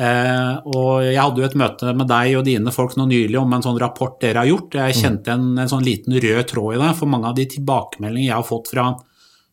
Eh, 0.00 0.56
og 0.70 1.02
Jeg 1.02 1.18
hadde 1.18 1.42
jo 1.42 1.46
et 1.48 1.56
møte 1.58 1.92
med 1.98 2.06
deg 2.08 2.36
og 2.38 2.44
dine 2.46 2.72
folk 2.74 2.94
nå 2.96 3.08
nylig 3.10 3.38
om 3.40 3.56
en 3.56 3.64
sånn 3.64 3.80
rapport 3.82 4.20
dere 4.22 4.44
har 4.44 4.50
gjort. 4.50 4.78
Jeg 4.78 4.96
mm. 4.96 5.00
kjente 5.00 5.34
en, 5.34 5.48
en 5.58 5.70
sånn 5.70 5.86
liten 5.86 6.14
rød 6.14 6.42
tråd 6.52 6.76
i 6.76 6.82
det, 6.82 6.90
for 6.98 7.10
mange 7.10 7.30
av 7.30 7.38
de 7.38 7.48
tilbakemeldingene 7.56 8.30
jeg 8.30 8.38
har 8.38 8.46
fått 8.46 8.70
fra 8.72 8.90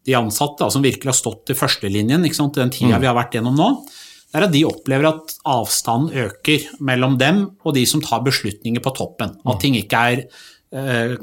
de 0.07 0.15
ansatte, 0.15 0.61
da, 0.61 0.71
som 0.71 0.85
virkelig 0.85 1.11
har 1.11 1.17
stått 1.17 1.51
i 1.51 1.57
førstelinjen 1.57 2.23
sant, 2.35 2.55
den 2.55 2.71
tida 2.71 2.95
mm. 2.95 3.01
vi 3.03 3.09
har 3.09 3.17
vært 3.17 3.33
gjennom 3.35 3.57
nå, 3.57 3.71
det 4.27 4.39
er 4.39 4.45
at 4.45 4.53
de 4.53 4.61
opplever 4.67 5.07
at 5.09 5.33
avstanden 5.47 6.15
øker 6.25 6.69
mellom 6.83 7.15
dem 7.19 7.41
og 7.63 7.75
de 7.75 7.83
som 7.89 8.03
tar 8.03 8.23
beslutninger 8.25 8.83
på 8.83 8.93
toppen. 8.95 9.33
At 9.43 9.57
mm. 9.57 9.61
ting 9.63 9.77
ikke 9.79 10.03
er 10.11 10.23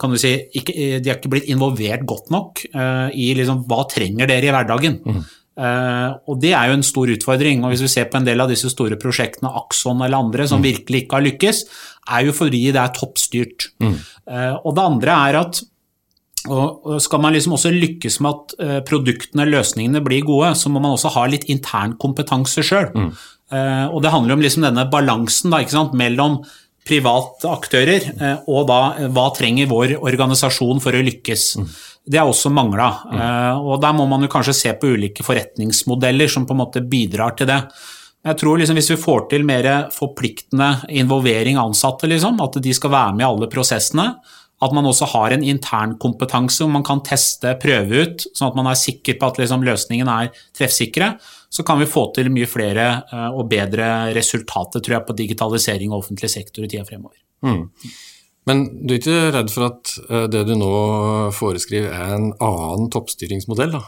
kan 0.01 0.13
du 0.13 0.17
si, 0.21 0.33
ikke, 0.57 0.73
eh, 0.73 1.01
De 1.01 1.11
har 1.11 1.19
ikke 1.19 1.33
blitt 1.35 1.51
involvert 1.53 2.07
godt 2.09 2.31
nok 2.33 2.65
uh, 2.75 3.09
i 3.13 3.35
liksom, 3.37 3.65
hva 3.69 3.85
trenger 3.91 4.31
dere 4.31 4.49
i 4.49 4.55
hverdagen. 4.55 5.01
Mm. 5.05 5.25
Og 5.55 6.41
Det 6.43 6.51
er 6.51 6.67
jo 6.67 6.75
en 6.75 6.83
stor 6.83 7.07
utfordring. 7.07 7.61
og 7.63 7.71
Hvis 7.71 7.85
vi 7.85 7.93
ser 7.93 8.09
på 8.11 8.19
en 8.19 8.25
del 8.27 8.41
av 8.43 8.49
disse 8.51 8.67
store 8.73 8.97
prosjektene, 8.99 9.53
Akson 9.55 10.01
eller 10.03 10.19
andre, 10.19 10.49
som 10.51 10.59
mm. 10.59 10.65
virkelig 10.67 11.05
ikke 11.05 11.15
har 11.15 11.23
lykkes, 11.29 11.61
er 12.11 12.25
jo 12.27 12.33
fordi 12.35 12.63
det 12.75 12.81
er 12.83 12.97
toppstyrt. 12.97 13.69
Mm. 13.79 13.95
Og 14.67 14.75
det 14.75 14.83
andre 14.83 15.21
er 15.29 15.39
at 15.45 15.63
og 16.45 17.01
Skal 17.01 17.23
man 17.23 17.33
liksom 17.33 17.55
også 17.57 17.71
lykkes 17.71 18.19
med 18.21 18.35
at 18.35 18.83
produktene, 18.85 19.47
løsningene, 19.47 20.03
blir 20.05 20.27
gode, 20.27 20.51
så 20.59 20.69
må 20.69 20.83
man 20.83 20.99
også 20.99 21.15
ha 21.15 21.23
litt 21.31 21.47
intern 21.49 21.95
kompetanse 21.97 22.61
sjøl. 22.61 22.91
Mm. 22.91 23.15
Og 23.95 24.03
det 24.03 24.11
handler 24.13 24.35
om 24.35 24.43
liksom 24.43 24.67
denne 24.67 24.85
balansen 24.91 25.55
da, 25.55 25.63
mellom 25.95 26.43
private 26.85 27.49
aktører, 27.49 28.07
eh, 28.13 28.45
og 28.51 28.69
da 28.69 29.09
hva 29.09 29.27
trenger 29.37 29.71
vår 29.71 29.97
organisasjon 30.03 30.83
for 30.85 30.97
å 30.97 31.03
lykkes. 31.05 31.47
Mm. 31.61 31.69
Det 32.05 32.21
er 32.21 32.29
også 32.29 32.53
mangla. 32.53 32.91
Mm. 33.09 33.19
Eh, 33.25 33.65
og 33.65 33.81
der 33.81 33.97
må 33.97 34.07
man 34.11 34.25
jo 34.27 34.33
kanskje 34.33 34.57
se 34.59 34.73
på 34.77 34.93
ulike 34.93 35.25
forretningsmodeller 35.25 36.29
som 36.31 36.45
på 36.45 36.57
en 36.57 36.61
måte 36.61 36.85
bidrar 36.85 37.37
til 37.39 37.49
det. 37.49 37.61
Jeg 38.25 38.39
tror 38.41 38.57
liksom 38.57 38.79
Hvis 38.79 38.91
vi 38.91 38.97
får 39.01 39.27
til 39.31 39.45
mer 39.45 39.67
forpliktende 39.93 40.87
involvering 40.89 41.59
av 41.59 41.69
ansatte, 41.69 42.09
liksom, 42.09 42.41
at 42.41 42.57
de 42.63 42.73
skal 42.73 42.93
være 42.93 43.17
med 43.17 43.25
i 43.25 43.29
alle 43.29 43.49
prosessene, 43.53 44.15
at 44.65 44.73
man 44.73 44.87
også 44.89 45.09
har 45.13 45.35
en 45.35 45.45
intern 45.45 45.97
kompetanse 46.01 46.63
hvor 46.63 46.73
man 46.73 46.85
kan 46.87 47.03
teste, 47.05 47.53
prøve 47.61 48.05
ut, 48.05 48.25
sånn 48.33 48.49
at 48.49 48.57
man 48.57 48.71
er 48.71 48.81
sikker 48.81 49.19
på 49.21 49.29
at 49.29 49.41
liksom, 49.43 49.65
løsningen 49.67 50.09
er 50.09 50.31
treffsikre, 50.57 51.15
så 51.55 51.63
kan 51.67 51.79
vi 51.79 51.87
få 51.87 52.09
til 52.17 52.33
mye 52.35 52.49
flere 52.51 52.87
eh, 53.07 53.31
og 53.31 53.47
bedre 53.51 54.11
resultater 54.17 54.83
tror 54.83 54.99
jeg, 54.99 55.07
på 55.07 55.19
digitalisering 55.21 55.93
og 55.93 56.01
offentlig 56.03 56.31
sektor 56.33 56.67
i 56.67 56.71
tida 56.71 56.85
fremover. 56.89 57.19
Mm. 57.47 57.63
Men 58.49 58.65
du 58.85 58.95
er 58.95 59.01
ikke 59.01 59.33
redd 59.37 59.51
for 59.53 59.63
at 59.71 59.83
eh, 60.09 60.27
det 60.33 60.43
du 60.49 60.55
nå 60.59 60.73
foreskriver 61.37 61.91
er 61.95 62.17
en 62.17 62.33
annen 62.43 62.91
toppstyringsmodell, 62.93 63.73
da? 63.79 63.83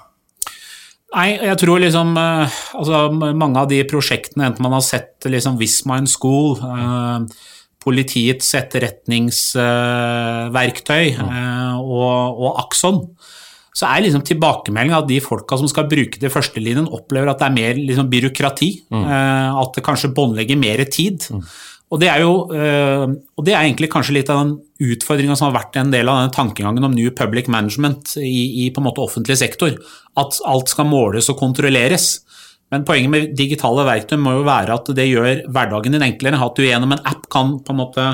Nei, 1.17 1.31
jeg 1.39 1.57
tror 1.63 1.79
liksom 1.81 2.17
eh, 2.19 2.57
altså 2.77 3.13
Mange 3.15 3.61
av 3.63 3.69
de 3.71 3.79
prosjektene, 3.89 4.47
enten 4.51 4.65
man 4.67 4.75
har 4.77 4.83
sett 4.85 5.27
liksom 5.27 5.59
Vismine 5.61 6.07
School, 6.11 6.59
eh, 6.61 7.19
politiets 7.87 8.49
etterretningsverktøy 8.59 11.07
eh, 11.15 11.77
og, 11.79 12.41
og 12.43 12.59
Akson, 12.65 12.99
så 13.77 13.89
er 13.91 14.07
liksom 14.07 14.25
tilbakemeldinga 14.25 15.03
at 15.03 15.09
de 15.11 15.21
folka 15.21 15.59
som 15.61 15.69
skal 15.69 15.89
bruke 15.91 16.21
det 16.21 16.31
i 16.31 16.33
førstelinjen, 16.33 16.89
opplever 16.97 17.29
at 17.29 17.43
det 17.43 17.49
er 17.51 17.57
mer 17.59 17.81
liksom, 17.81 18.11
byråkrati. 18.13 18.71
Mm. 18.95 19.03
At 19.61 19.77
det 19.77 19.85
kanskje 19.85 20.15
båndlegger 20.17 20.57
mer 20.57 20.81
tid. 20.89 21.27
Mm. 21.29 21.43
Og 21.93 22.01
det, 22.03 22.09
er 22.11 22.25
jo, 22.25 22.31
og 22.49 23.45
det 23.47 23.53
er 23.53 23.61
egentlig 23.61 23.91
kanskje 23.93 24.17
litt 24.17 24.31
av 24.33 24.41
den 24.41 24.55
utfordringa 24.83 25.37
som 25.39 25.51
har 25.51 25.59
vært 25.61 25.77
en 25.79 25.93
del 25.93 26.09
av 26.11 26.19
denne 26.19 26.35
tankegangen 26.35 26.89
om 26.89 26.97
New 26.97 27.13
Public 27.15 27.51
Management 27.53 28.17
i, 28.19 28.65
i 28.65 28.71
på 28.75 28.83
en 28.83 28.89
måte 28.89 29.05
offentlig 29.05 29.37
sektor. 29.39 29.77
At 30.19 30.41
alt 30.49 30.73
skal 30.73 30.89
måles 30.91 31.31
og 31.31 31.39
kontrolleres. 31.39 32.09
Men 32.75 32.83
poenget 32.87 33.13
med 33.13 33.35
digitale 33.39 33.85
verktøy 33.87 34.17
må 34.19 34.35
jo 34.41 34.47
være 34.47 34.75
at 34.75 34.89
det 34.99 35.07
gjør 35.07 35.45
hverdagen 35.55 35.95
din 35.95 36.07
enklere. 36.09 36.41
At 36.43 36.59
du 36.59 36.67
gjennom 36.67 36.97
en 36.97 37.05
app 37.07 37.29
kan 37.31 37.59
på 37.63 37.75
en 37.75 37.81
måte 37.85 38.07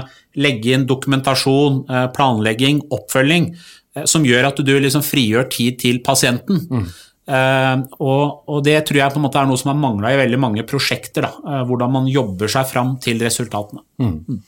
legge 0.43 0.75
inn 0.77 0.85
dokumentasjon, 0.89 1.83
eh, 1.89 2.09
planlegging, 2.13 2.83
oppfølging, 2.93 3.49
eh, 3.53 3.82
som 4.09 4.25
gjør 4.27 4.51
at 4.51 4.61
du 4.65 4.73
liksom 4.81 5.05
frigjør 5.05 5.49
tid 5.53 5.81
til 5.83 6.03
pasienten. 6.05 6.63
Mm. 6.71 6.87
Uh, 7.23 7.85
og, 8.03 8.43
og, 8.51 8.63
det 8.67 8.81
tror 8.89 8.99
jeg 8.99 9.15
på 9.15 9.21
en 9.21 9.25
måte 9.29 9.39
er 9.39 9.47
noe 9.47 9.61
som 9.61 9.71
har 9.71 9.79
mangla 9.79 10.11
i 10.11 10.19
veldig 10.19 10.41
mange 10.43 10.65
prosjekter. 10.69 11.29
Da, 11.29 11.33
uh, 11.45 11.61
hvordan 11.69 11.93
man 11.95 12.09
jobber 12.11 12.51
seg 12.51 12.67
fram 12.71 12.97
til 13.03 13.23
resultatene. 13.23 13.85
Mm. 14.03 14.17
Mm. 14.27 14.41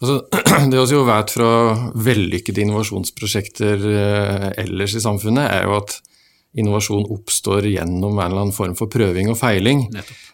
Altså, 0.00 0.16
det 0.72 0.80
vi 0.80 0.96
jo 0.96 1.06
vet 1.06 1.34
fra 1.36 1.50
vellykkede 2.08 2.64
innovasjonsprosjekter 2.64 3.84
uh, 3.86 4.48
ellers 4.58 4.96
i 4.96 5.04
samfunnet, 5.04 5.46
er 5.60 5.68
jo 5.68 5.76
at 5.78 6.00
innovasjon 6.58 7.06
oppstår 7.14 7.68
gjennom 7.70 8.18
en 8.18 8.24
eller 8.24 8.44
annen 8.44 8.54
form 8.54 8.74
for 8.78 8.90
prøving 8.90 9.30
og 9.30 9.38
feiling. 9.38 9.84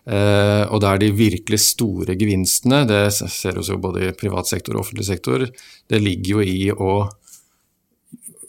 Eh, 0.07 0.65
og 0.71 0.81
der 0.85 1.00
de 1.03 1.11
virkelig 1.17 1.61
store 1.65 2.17
gevinstene, 2.19 2.85
det 2.88 3.03
ser 3.12 3.59
vi 3.59 3.67
jo 3.69 3.79
både 3.83 4.07
i 4.07 4.17
privat 4.17 4.49
sektor 4.49 4.76
og 4.76 4.85
offentlig 4.85 5.07
sektor, 5.09 5.45
det 5.91 6.03
ligger 6.03 6.37
jo 6.37 6.47
i 6.47 6.71
å, 6.73 6.93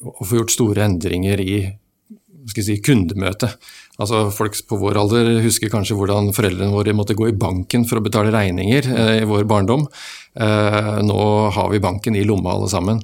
å 0.03 0.25
få 0.25 0.41
gjort 0.41 0.53
store 0.53 0.85
endringer 0.85 1.41
i 1.41 1.59
si, 2.55 2.77
kundemøtet. 2.83 3.57
Altså 3.97 4.27
Folk 4.33 4.55
på 4.69 4.79
vår 4.79 4.99
alder 5.01 5.29
husker 5.43 5.71
kanskje 5.73 5.97
hvordan 5.97 6.31
foreldrene 6.35 6.73
våre 6.73 6.95
måtte 6.95 7.17
gå 7.17 7.29
i 7.31 7.37
banken 7.37 7.85
for 7.89 7.99
å 7.99 8.05
betale 8.05 8.33
regninger 8.33 8.89
eh, 8.93 9.13
i 9.21 9.27
vår 9.27 9.47
barndom. 9.49 9.87
Eh, 10.37 10.91
nå 11.05 11.21
har 11.55 11.71
vi 11.73 11.83
banken 11.83 12.15
i 12.15 12.25
lomma 12.27 12.55
alle 12.55 12.69
sammen. 12.71 13.01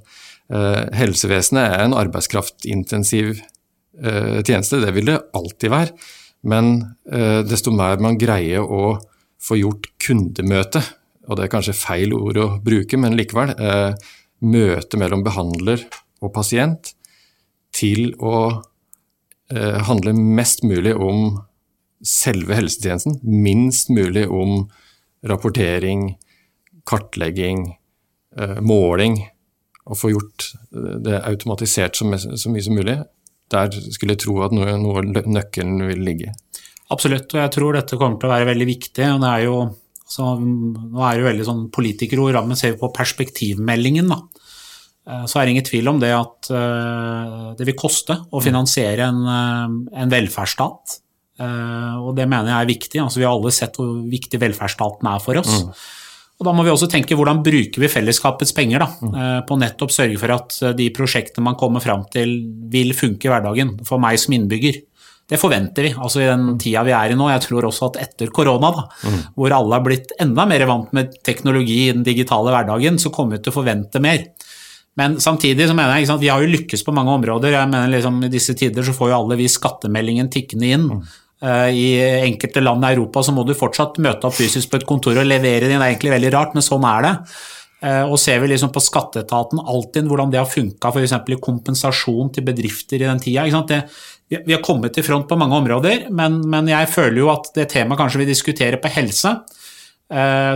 Eh, 0.53 0.83
helsevesenet 0.99 1.63
er 1.63 1.85
en 1.85 1.97
arbeidskraftintensiv 1.97 3.33
eh, 3.39 4.39
tjeneste, 4.43 4.81
det 4.83 4.93
vil 4.95 5.09
det 5.09 5.21
alltid 5.33 5.73
være. 5.73 5.97
Men 6.43 6.75
eh, 7.09 7.41
desto 7.47 7.73
mer 7.73 8.01
man 8.03 8.19
greier 8.19 8.63
å 8.63 8.97
få 9.43 9.57
gjort 9.59 9.89
kundemøte, 10.03 10.83
og 11.27 11.39
det 11.39 11.45
er 11.45 11.51
kanskje 11.51 11.75
feil 11.75 12.13
ord 12.15 12.39
å 12.39 12.49
bruke, 12.63 12.99
men 12.99 13.15
likevel, 13.17 13.55
eh, 13.55 14.11
møte 14.43 14.99
mellom 14.99 15.23
behandler 15.23 15.85
og 16.23 16.33
pasient 16.35 16.93
til 17.73 18.11
å 18.21 18.61
Eh, 19.55 19.79
handler 19.83 20.13
mest 20.13 20.63
mulig 20.63 20.95
om 20.95 21.41
selve 22.03 22.55
helsetjenesten, 22.57 23.19
minst 23.23 23.89
mulig 23.89 24.25
om 24.31 24.69
rapportering, 25.27 26.15
kartlegging, 26.89 27.75
eh, 28.37 28.59
måling. 28.61 29.19
Og 29.85 29.99
få 29.99 30.13
gjort 30.13 30.47
eh, 30.71 30.95
det 31.05 31.21
automatisert 31.27 31.99
så, 31.99 32.07
mye 32.07 32.39
som 32.39 32.75
mulig. 32.75 32.97
Der 33.51 33.69
skulle 33.91 34.15
jeg 34.15 34.23
tro 34.23 34.39
at 34.45 34.55
noe, 34.55 34.77
noe 34.79 35.03
nøkkelen 35.05 35.85
vil 35.91 36.01
ligge. 36.07 36.33
Absolutt, 36.89 37.29
og 37.35 37.43
jeg 37.43 37.53
tror 37.53 37.77
dette 37.77 37.99
kommer 37.99 38.17
til 38.21 38.31
å 38.31 38.33
være 38.33 38.49
veldig 38.49 38.69
viktig. 38.69 39.09
og 39.11 39.21
det 39.21 39.33
er 39.35 39.45
jo 39.45 39.57
så, 40.13 40.33
nå 40.39 41.03
er 41.03 41.13
det 41.13 41.21
jo 41.21 41.29
veldig 41.29 41.45
sånn 41.47 41.63
politikerord, 41.73 42.41
men 42.47 42.57
ser 42.59 42.73
vi 42.73 42.81
på 42.81 42.91
perspektivmeldingen, 42.95 44.09
da, 44.09 44.19
så 45.03 45.39
er 45.39 45.45
det 45.45 45.55
ingen 45.55 45.67
tvil 45.67 45.89
om 45.91 45.97
det 45.99 46.13
at 46.15 46.51
eh, 46.55 47.49
det 47.59 47.67
vil 47.67 47.75
koste 47.79 48.15
å 48.23 48.39
mm. 48.39 48.43
finansiere 48.45 49.09
en, 49.09 49.25
eh, 49.27 49.73
en 50.03 50.13
velferdsstat. 50.13 50.99
Og 51.43 52.11
det 52.15 52.27
mener 52.29 52.51
jeg 52.51 52.55
er 52.61 52.67
viktig. 52.69 52.99
Altså, 53.01 53.19
vi 53.19 53.25
har 53.25 53.33
alle 53.33 53.51
sett 53.51 53.75
hvor 53.75 53.89
viktig 54.07 54.37
velferdsstaten 54.39 55.07
er 55.09 55.19
for 55.19 55.39
oss. 55.41 55.55
Mm. 55.59 55.71
Og 56.39 56.45
Da 56.47 56.53
må 56.55 56.63
vi 56.63 56.71
også 56.71 56.87
tenke 56.87 57.17
hvordan 57.17 57.41
bruker 57.43 57.83
vi 57.83 57.89
fellesskapets 57.91 58.53
penger 58.55 58.85
da, 58.85 58.87
mm. 59.01 59.17
på 59.49 59.57
nettopp 59.59 59.91
sørge 59.91 60.21
for 60.21 60.35
at 60.37 60.55
de 60.77 60.87
prosjektene 60.95 61.43
man 61.49 61.57
kommer 61.59 61.83
fram 61.83 62.05
til 62.13 62.35
vil 62.71 62.93
funke 62.95 63.27
i 63.27 63.33
hverdagen 63.33 63.73
for 63.89 63.99
meg 64.03 64.21
som 64.21 64.37
innbygger. 64.37 64.77
Det 65.29 65.39
forventer 65.39 65.87
vi 65.87 65.91
altså 65.95 66.21
i 66.21 66.27
den 66.27 66.47
mm. 66.51 66.57
tida 66.61 66.83
vi 66.85 66.93
er 66.95 67.13
i 67.13 67.17
nå. 67.17 67.29
Jeg 67.31 67.45
tror 67.45 67.67
også 67.69 67.89
at 67.91 67.99
etter 68.03 68.31
korona, 68.35 68.69
da, 68.75 68.87
mm. 69.07 69.19
hvor 69.39 69.55
alle 69.55 69.77
har 69.77 69.85
blitt 69.85 70.11
enda 70.21 70.45
mer 70.49 70.65
vant 70.69 70.91
med 70.95 71.15
teknologi 71.25 71.85
i 71.87 71.93
den 71.95 72.03
digitale 72.05 72.53
hverdagen, 72.53 72.99
så 73.01 73.11
kommer 73.13 73.37
vi 73.37 73.45
til 73.45 73.53
å 73.53 73.57
forvente 73.61 74.03
mer. 74.03 74.27
Men 74.99 75.17
samtidig 75.21 75.65
så 75.69 75.73
mener 75.73 75.97
jeg 75.97 76.09
at 76.13 76.21
vi 76.21 76.29
har 76.29 76.43
jo 76.43 76.51
lykkes 76.53 76.85
på 76.85 76.93
mange 76.93 77.13
områder. 77.15 77.55
Jeg 77.55 77.69
mener 77.71 77.89
liksom 77.95 78.21
I 78.27 78.31
disse 78.33 78.53
tider 78.57 78.85
så 78.85 78.93
får 78.93 79.09
jo 79.09 79.17
alle 79.17 79.39
vi 79.39 79.49
skattemeldingen 79.49 80.29
tikkende 80.33 80.69
inn. 80.69 80.85
Mm. 80.91 81.01
Uh, 81.43 81.69
I 81.73 81.87
enkelte 82.29 82.61
land 82.63 82.85
i 82.85 82.93
Europa 82.93 83.23
så 83.25 83.33
må 83.35 83.43
du 83.47 83.55
fortsatt 83.57 83.97
møte 84.03 84.29
opp 84.29 84.37
fysisk 84.37 84.69
på 84.71 84.79
et 84.79 84.87
kontor 84.87 85.17
og 85.19 85.27
levere 85.27 85.65
din. 85.65 85.79
Det 85.79 85.81
er 85.81 85.95
egentlig 85.95 86.13
veldig 86.13 86.33
rart, 86.35 86.53
men 86.55 86.65
sånn 86.65 86.85
er 86.87 87.07
det. 87.07 87.13
Uh, 87.83 88.05
og 88.05 88.15
ser 88.21 88.39
vi 88.39 88.53
liksom 88.53 88.71
på 88.71 88.83
skatteetaten 88.83 89.59
Altinn, 89.59 90.07
hvordan 90.07 90.31
det 90.31 90.39
har 90.39 90.47
funka 90.47 90.93
f.eks. 90.93 91.17
i 91.17 91.41
kompensasjon 91.49 92.29
til 92.35 92.45
bedrifter 92.47 93.01
i 93.01 93.09
den 93.09 93.19
tida. 93.23 93.63
Det, 93.67 93.81
vi 94.37 94.53
har 94.55 94.63
kommet 94.63 94.93
til 94.95 95.05
front 95.05 95.27
på 95.27 95.39
mange 95.41 95.57
områder, 95.57 96.07
men, 96.15 96.39
men 96.49 96.69
jeg 96.71 96.93
føler 96.93 97.19
jo 97.25 97.33
at 97.33 97.51
det 97.57 97.67
temaet 97.73 97.99
kanskje 97.99 98.23
vi 98.23 98.29
diskuterer 98.29 98.79
på 98.81 98.93
helse, 98.93 99.35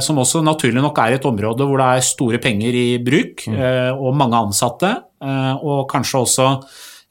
som 0.03 0.19
også 0.21 0.43
naturlig 0.45 0.83
nok 0.83 0.99
er 1.01 1.15
et 1.15 1.25
område 1.25 1.65
hvor 1.65 1.81
det 1.81 1.87
er 1.87 2.05
store 2.05 2.41
penger 2.43 2.75
i 2.77 2.87
bruk, 3.03 3.47
mm. 3.47 3.55
Eh, 3.57 3.89
og 3.95 4.17
mange 4.17 4.37
ansatte, 4.37 4.91
eh, 5.23 5.55
og 5.57 5.87
kanskje 5.91 6.21
også 6.21 6.47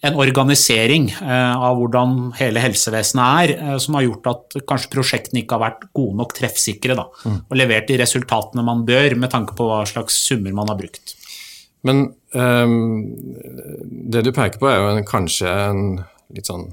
en 0.07 0.19
organisering 0.21 1.09
av 1.25 1.79
hvordan 1.81 2.35
hele 2.37 2.61
helsevesenet 2.63 3.57
er, 3.57 3.79
som 3.83 3.97
har 3.97 4.05
gjort 4.05 4.29
at 4.31 4.57
kanskje 4.69 4.91
prosjektene 4.93 5.41
ikke 5.41 5.57
har 5.57 5.63
vært 5.65 5.87
gode 5.97 6.19
nok 6.21 6.35
treffsikre 6.37 6.95
da, 6.99 7.07
mm. 7.25 7.39
og 7.49 7.57
levert 7.59 7.89
de 7.89 7.97
resultatene 8.03 8.63
man 8.67 8.85
bør, 8.87 9.17
med 9.19 9.33
tanke 9.33 9.57
på 9.57 9.67
hva 9.67 9.81
slags 9.89 10.21
summer 10.29 10.55
man 10.55 10.71
har 10.71 10.79
brukt. 10.79 11.17
Men 11.87 12.05
um, 12.37 12.77
det 14.13 14.25
du 14.27 14.33
peker 14.37 14.61
på 14.61 14.69
er 14.71 14.81
jo 14.83 14.91
en, 14.93 15.07
kanskje 15.09 15.51
en 15.51 15.83
litt 16.35 16.51
sånn 16.51 16.69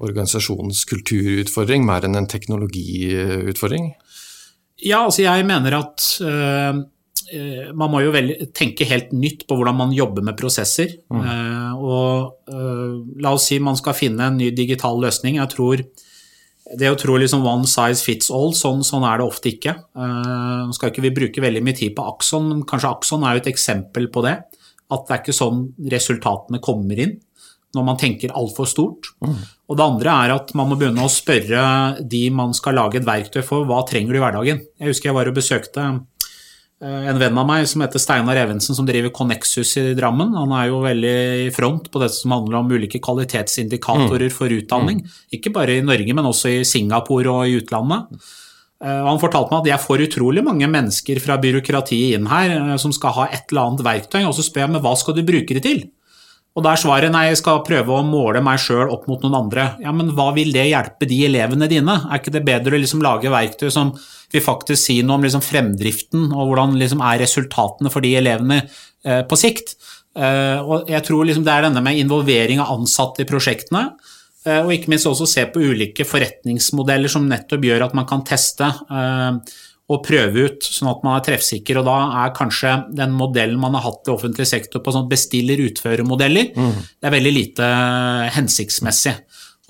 organisasjonskulturutfordring 0.00 1.84
mer 1.84 2.06
enn 2.06 2.18
en 2.18 2.30
teknologiutfordring? 2.30 3.92
Ja, 4.86 5.04
altså 5.04 5.24
jeg 5.24 5.46
mener 5.48 5.76
at 5.80 6.06
uh, 6.24 6.80
man 7.76 7.92
må 7.92 8.02
jo 8.02 8.12
tenke 8.56 8.88
helt 8.88 9.12
nytt 9.14 9.46
på 9.46 9.58
hvordan 9.58 9.78
man 9.78 9.94
jobber 9.94 10.24
med 10.26 10.38
prosesser. 10.38 10.96
Mm. 11.12 11.24
Uh, 11.24 11.72
og 11.80 12.52
uh, 12.52 13.00
la 13.22 13.34
oss 13.36 13.50
si 13.50 13.60
man 13.62 13.78
skal 13.78 13.96
finne 13.98 14.30
en 14.30 14.40
ny 14.40 14.50
digital 14.56 15.00
løsning. 15.02 15.38
Jeg 15.40 15.52
tror 15.54 15.84
det 16.80 16.90
å 16.90 16.98
tro 16.98 17.16
liksom 17.18 17.46
one 17.46 17.66
size 17.66 18.04
fits 18.06 18.30
all, 18.34 18.52
sånn, 18.54 18.84
sånn 18.86 19.04
er 19.06 19.18
det 19.18 19.26
ofte 19.26 19.50
ikke. 19.50 19.72
Nå 19.98 20.76
skal 20.76 20.92
ikke 20.92 21.02
vi 21.02 21.10
bruke 21.16 21.42
veldig 21.42 21.64
mye 21.66 21.74
tid 21.74 21.96
på 21.96 22.04
Akson, 22.12 22.46
men 22.46 22.60
kanskje 22.68 22.92
Akson 22.92 23.24
er 23.26 23.34
jo 23.34 23.40
et 23.42 23.48
eksempel 23.50 24.06
på 24.14 24.22
det. 24.22 24.36
At 24.94 25.08
det 25.08 25.16
er 25.16 25.22
ikke 25.24 25.34
sånn 25.34 25.64
resultatene 25.90 26.60
kommer 26.62 27.02
inn 27.02 27.16
når 27.76 27.86
man 27.86 27.98
tenker 28.00 28.34
altfor 28.36 28.68
stort. 28.68 29.12
Mm. 29.22 29.36
Og 29.70 29.78
det 29.78 29.86
andre 29.86 30.14
er 30.24 30.34
at 30.34 30.54
man 30.58 30.70
må 30.70 30.78
begynne 30.78 31.04
å 31.06 31.12
spørre 31.12 31.64
de 32.02 32.24
man 32.34 32.54
skal 32.56 32.78
lage 32.80 32.98
et 32.98 33.06
verktøy 33.06 33.42
for, 33.46 33.68
hva 33.68 33.84
trenger 33.86 34.14
du 34.14 34.18
i 34.18 34.24
hverdagen. 34.24 34.64
Jeg 34.80 34.90
husker 34.90 35.10
jeg 35.10 35.18
var 35.18 35.30
og 35.30 35.36
besøkte 35.36 35.84
eh, 35.86 37.06
en 37.12 37.20
venn 37.22 37.38
av 37.38 37.46
meg 37.46 37.68
som 37.70 37.84
heter 37.84 38.02
Steinar 38.02 38.40
Evensen, 38.42 38.74
som 38.74 38.88
driver 38.88 39.14
Connexus 39.14 39.76
i 39.78 39.86
Drammen. 39.98 40.34
Han 40.34 40.56
er 40.58 40.68
jo 40.72 40.82
veldig 40.82 41.16
i 41.46 41.48
front 41.54 41.86
på 41.92 42.02
det 42.02 42.10
som 42.16 42.34
handler 42.34 42.60
om 42.60 42.74
ulike 42.74 43.02
kvalitetsindikatorer 43.02 44.30
mm. 44.32 44.36
for 44.36 44.58
utdanning. 44.58 45.04
Mm. 45.06 45.16
Ikke 45.38 45.54
bare 45.54 45.78
i 45.78 45.86
Norge, 45.86 46.16
men 46.18 46.30
også 46.32 46.56
i 46.56 46.62
Singapore 46.66 47.36
og 47.36 47.46
i 47.46 47.60
utlandet. 47.62 48.20
Eh, 48.80 49.02
han 49.06 49.20
fortalte 49.20 49.52
meg 49.52 49.62
at 49.62 49.72
jeg 49.74 49.84
får 49.84 50.04
utrolig 50.06 50.44
mange 50.44 50.68
mennesker 50.70 51.20
fra 51.20 51.36
byråkratiet 51.40 52.16
inn 52.16 52.28
her 52.30 52.54
eh, 52.56 52.76
som 52.80 52.94
skal 52.96 53.14
ha 53.18 53.30
et 53.30 53.50
eller 53.52 53.66
annet 53.68 53.86
verktøy, 53.86 54.22
og 54.24 54.34
så 54.36 54.44
spør 54.46 54.66
jeg 54.66 54.74
meg 54.74 54.86
hva 54.86 54.94
skal 54.98 55.16
du 55.16 55.26
bruke 55.26 55.56
det 55.56 55.64
til? 55.66 55.82
Og 56.58 56.64
da 56.66 56.72
er 56.74 56.80
svaret 56.82 57.12
nei, 57.14 57.28
jeg 57.28 57.38
skal 57.38 57.60
prøve 57.66 57.94
å 57.94 58.06
måle 58.06 58.42
meg 58.42 58.58
sjøl 58.58 58.90
opp 58.90 59.06
mot 59.06 59.22
noen 59.22 59.36
andre. 59.38 59.66
Ja, 59.84 59.92
men 59.94 60.10
hva 60.16 60.32
vil 60.34 60.50
det 60.54 60.66
hjelpe 60.66 61.06
de 61.06 61.20
elevene 61.28 61.68
dine? 61.70 61.94
Er 62.10 62.18
ikke 62.18 62.34
det 62.34 62.42
bedre 62.48 62.74
å 62.74 62.80
liksom 62.82 63.04
lage 63.04 63.30
verktøy 63.30 63.68
som 63.70 63.92
vil 64.32 64.42
faktisk 64.42 64.82
si 64.82 64.98
noe 65.06 65.18
om 65.18 65.26
liksom 65.26 65.44
fremdriften, 65.46 66.28
og 66.34 66.50
hvordan 66.50 66.74
liksom 66.80 67.02
er 67.06 67.22
resultatene 67.22 67.92
for 67.94 68.02
de 68.02 68.16
elevene 68.18 68.60
eh, 68.64 69.22
på 69.30 69.38
sikt? 69.38 69.76
Eh, 70.18 70.58
og 70.58 70.90
jeg 70.90 71.06
tror 71.06 71.28
liksom 71.28 71.46
det 71.46 71.54
er 71.54 71.68
denne 71.68 71.82
med 71.86 72.02
involvering 72.02 72.62
av 72.62 72.74
ansatte 72.74 73.22
i 73.22 73.30
prosjektene, 73.30 73.86
eh, 74.42 74.58
og 74.64 74.74
ikke 74.74 74.90
minst 74.90 75.06
også 75.06 75.30
se 75.30 75.46
på 75.54 75.62
ulike 75.62 76.06
forretningsmodeller 76.06 77.14
som 77.14 77.30
nettopp 77.30 77.66
gjør 77.70 77.86
at 77.86 77.94
man 77.98 78.10
kan 78.10 78.26
teste. 78.26 78.72
Eh, 78.90 79.60
og 79.90 80.04
prøve 80.06 80.46
ut, 80.46 80.62
sånn 80.62 80.92
at 80.92 81.02
man 81.02 81.16
er 81.16 81.24
treffsikker. 81.26 81.80
Og 81.80 81.88
da 81.88 81.96
er 82.22 82.34
kanskje 82.36 82.76
den 82.94 83.14
modellen 83.18 83.58
man 83.60 83.74
har 83.74 83.88
hatt 83.88 84.06
i 84.06 84.14
offentlig 84.14 84.46
sektor 84.46 84.84
på 84.84 84.94
sånn 84.94 85.08
bestiller-utfører-modeller, 85.10 86.52
mm. 86.54 86.80
det 87.00 87.08
er 87.08 87.16
veldig 87.16 87.34
lite 87.34 87.70
hensiktsmessig. 88.36 89.16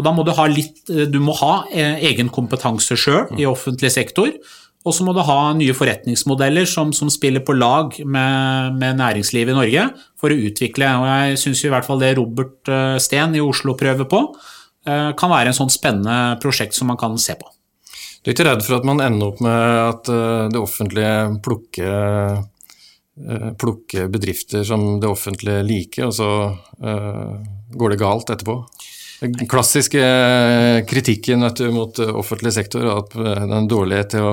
Og 0.01 0.07
da 0.07 0.15
må 0.17 0.25
du 0.25 0.31
ha 0.33 0.47
litt 0.49 0.89
Du 0.89 1.19
må 1.21 1.35
ha 1.43 1.67
egen 1.75 2.31
kompetanse 2.33 2.97
sjøl 2.97 3.35
i 3.37 3.45
offentlig 3.49 3.91
sektor. 3.93 4.33
Og 4.81 4.95
så 4.97 5.05
må 5.05 5.13
du 5.13 5.21
ha 5.21 5.51
nye 5.53 5.75
forretningsmodeller 5.77 6.65
som, 6.69 6.95
som 6.97 7.11
spiller 7.13 7.45
på 7.45 7.53
lag 7.53 7.99
med, 8.01 8.79
med, 8.81 8.97
næringslivet 8.97 9.53
i 9.53 9.59
Norge 9.59 9.83
for 10.21 10.33
å 10.33 10.39
utvikle. 10.49 10.89
Og 11.03 11.05
jeg 11.11 11.41
syns 11.43 11.65
i 11.67 11.73
hvert 11.73 11.85
fall 11.85 12.01
det 12.01 12.15
Robert 12.17 12.71
eh, 12.73 12.97
Steen 13.03 13.37
i 13.37 13.45
Oslo 13.45 13.77
prøver 13.77 14.09
på, 14.09 14.23
eh, 14.89 15.11
kan 15.21 15.33
være 15.35 15.53
en 15.53 15.59
sånn 15.59 15.73
spennende 15.73 16.39
prosjekt 16.41 16.79
som 16.79 16.89
man 16.89 17.01
kan 17.01 17.21
se 17.21 17.37
på. 17.37 17.53
Du 18.21 18.31
er 18.31 18.37
ikke 18.37 18.47
redd 18.51 18.65
for 18.67 18.77
at 18.77 18.87
man 18.89 19.01
ender 19.05 19.31
opp 19.31 19.43
med 19.45 19.81
at 19.81 20.11
eh, 20.13 20.47
det 20.53 20.61
offentlige 20.61 21.15
plukker, 21.45 22.41
plukker 23.61 24.07
bedrifter 24.09 24.65
som 24.65 24.95
det 25.01 25.09
offentlige 25.11 25.61
liker, 25.67 26.07
og 26.09 26.15
så 26.17 26.29
går 27.77 27.93
det 27.93 27.99
galt 28.01 28.31
etterpå? 28.33 28.55
Den 29.21 29.51
klassiske 29.51 30.01
kritikken 30.89 31.45
du, 31.59 31.67
mot 31.75 32.01
offentlig 32.01 32.55
sektor 32.57 32.87
er 32.87 33.03
at 33.03 33.13
den 33.19 33.53
er 33.59 33.69
dårlig 33.69 34.07
til 34.15 34.25
å 34.25 34.33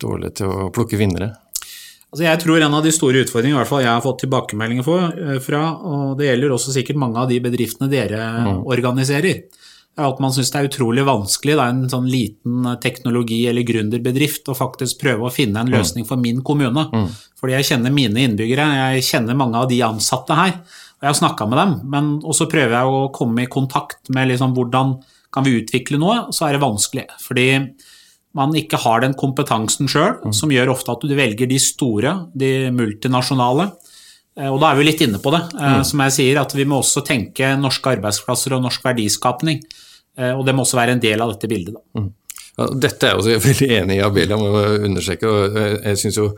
dårlig 0.00 0.34
til 0.40 0.50
å 0.50 0.68
plukke 0.74 0.98
vinnere? 1.00 1.32
Altså 2.10 2.24
jeg 2.26 2.40
tror 2.42 2.64
en 2.64 2.74
av 2.74 2.82
de 2.82 2.90
store 2.94 3.22
utfordringene 3.22 3.54
i 3.54 3.60
hvert 3.60 3.70
fall 3.70 3.84
jeg 3.84 3.92
har 3.92 4.02
fått 4.02 4.24
tilbakemeldinger 4.24 4.88
eh, 5.06 5.36
fra, 5.44 5.62
og 5.78 6.16
det 6.18 6.30
gjelder 6.30 6.54
også 6.56 6.74
sikkert 6.74 6.98
mange 6.98 7.20
av 7.22 7.30
de 7.30 7.38
bedriftene 7.44 7.90
dere 7.92 8.24
mm. 8.46 8.64
organiserer, 8.66 9.44
er 9.44 9.68
at 10.06 10.20
man 10.22 10.32
syns 10.34 10.52
det 10.52 10.60
er 10.60 10.68
utrolig 10.68 11.04
vanskelig, 11.06 11.54
er 11.56 11.72
en 11.72 11.88
sånn 11.90 12.08
liten 12.10 12.68
teknologi- 12.82 13.46
eller 13.50 13.66
gründerbedrift, 13.66 14.48
å 14.48 14.56
faktisk 14.56 15.00
prøve 15.02 15.26
å 15.26 15.32
finne 15.34 15.62
en 15.62 15.70
mm. 15.70 15.74
løsning 15.76 16.08
for 16.08 16.20
min 16.20 16.42
kommune. 16.46 16.86
Mm. 16.92 17.08
Fordi 17.40 17.56
jeg 17.56 17.68
kjenner 17.72 17.94
mine 17.94 18.24
innbyggere, 18.24 18.66
jeg 18.94 19.06
kjenner 19.08 19.38
mange 19.38 19.60
av 19.60 19.68
de 19.70 19.80
ansatte 19.86 20.36
her, 20.38 20.56
og 20.60 21.06
jeg 21.06 21.10
har 21.10 21.20
snakka 21.20 21.48
med 21.48 21.60
dem. 21.62 21.76
Men 21.92 22.10
også 22.20 22.48
prøver 22.50 22.76
jeg 22.76 22.96
å 22.96 23.06
komme 23.16 23.46
i 23.46 23.52
kontakt 23.52 24.12
med 24.14 24.32
liksom 24.32 24.56
hvordan 24.56 24.98
kan 25.32 25.46
vi 25.46 25.58
utvikle 25.60 26.00
noe, 26.02 26.26
så 26.34 26.48
er 26.48 26.56
det 26.56 26.64
vanskelig. 26.64 27.06
Fordi 27.22 27.48
man 28.36 28.54
ikke 28.54 28.78
har 28.84 29.02
den 29.02 29.16
kompetansen 29.18 29.90
sjøl, 29.90 30.18
mm. 30.22 30.34
som 30.36 30.52
gjør 30.54 30.74
ofte 30.74 30.94
at 30.94 31.06
du 31.06 31.14
velger 31.18 31.50
de 31.50 31.58
store, 31.62 32.14
de 32.38 32.70
multinasjonale. 32.74 33.70
Eh, 34.38 34.48
og 34.48 34.60
da 34.62 34.70
er 34.70 34.78
vi 34.78 34.86
litt 34.86 35.02
inne 35.06 35.20
på 35.22 35.32
det, 35.34 35.42
eh, 35.58 35.76
mm. 35.80 35.86
som 35.86 36.02
jeg 36.06 36.16
sier, 36.16 36.40
at 36.42 36.54
vi 36.56 36.66
må 36.68 36.80
også 36.80 37.02
tenke 37.06 37.54
norske 37.58 37.96
arbeidsplasser 37.96 38.56
og 38.56 38.64
norsk 38.66 38.84
verdiskapning. 38.86 39.62
Eh, 40.20 40.32
og 40.36 40.44
det 40.46 40.54
må 40.56 40.66
også 40.66 40.80
være 40.80 40.96
en 40.96 41.02
del 41.02 41.24
av 41.24 41.34
dette 41.34 41.50
bildet. 41.50 41.78
Mm. 41.96 42.10
Ja, 42.58 42.66
dette 42.86 43.06
er 43.06 43.14
jeg 43.14 43.22
også 43.22 43.38
veldig 43.48 43.70
enig 43.78 44.00
i, 44.00 44.04
Abelia 44.04 44.38
må 44.40 44.50
understreke. 44.90 45.30
og 45.30 45.60
Jeg 45.86 46.02
syns 46.02 46.20
jo 46.20 46.30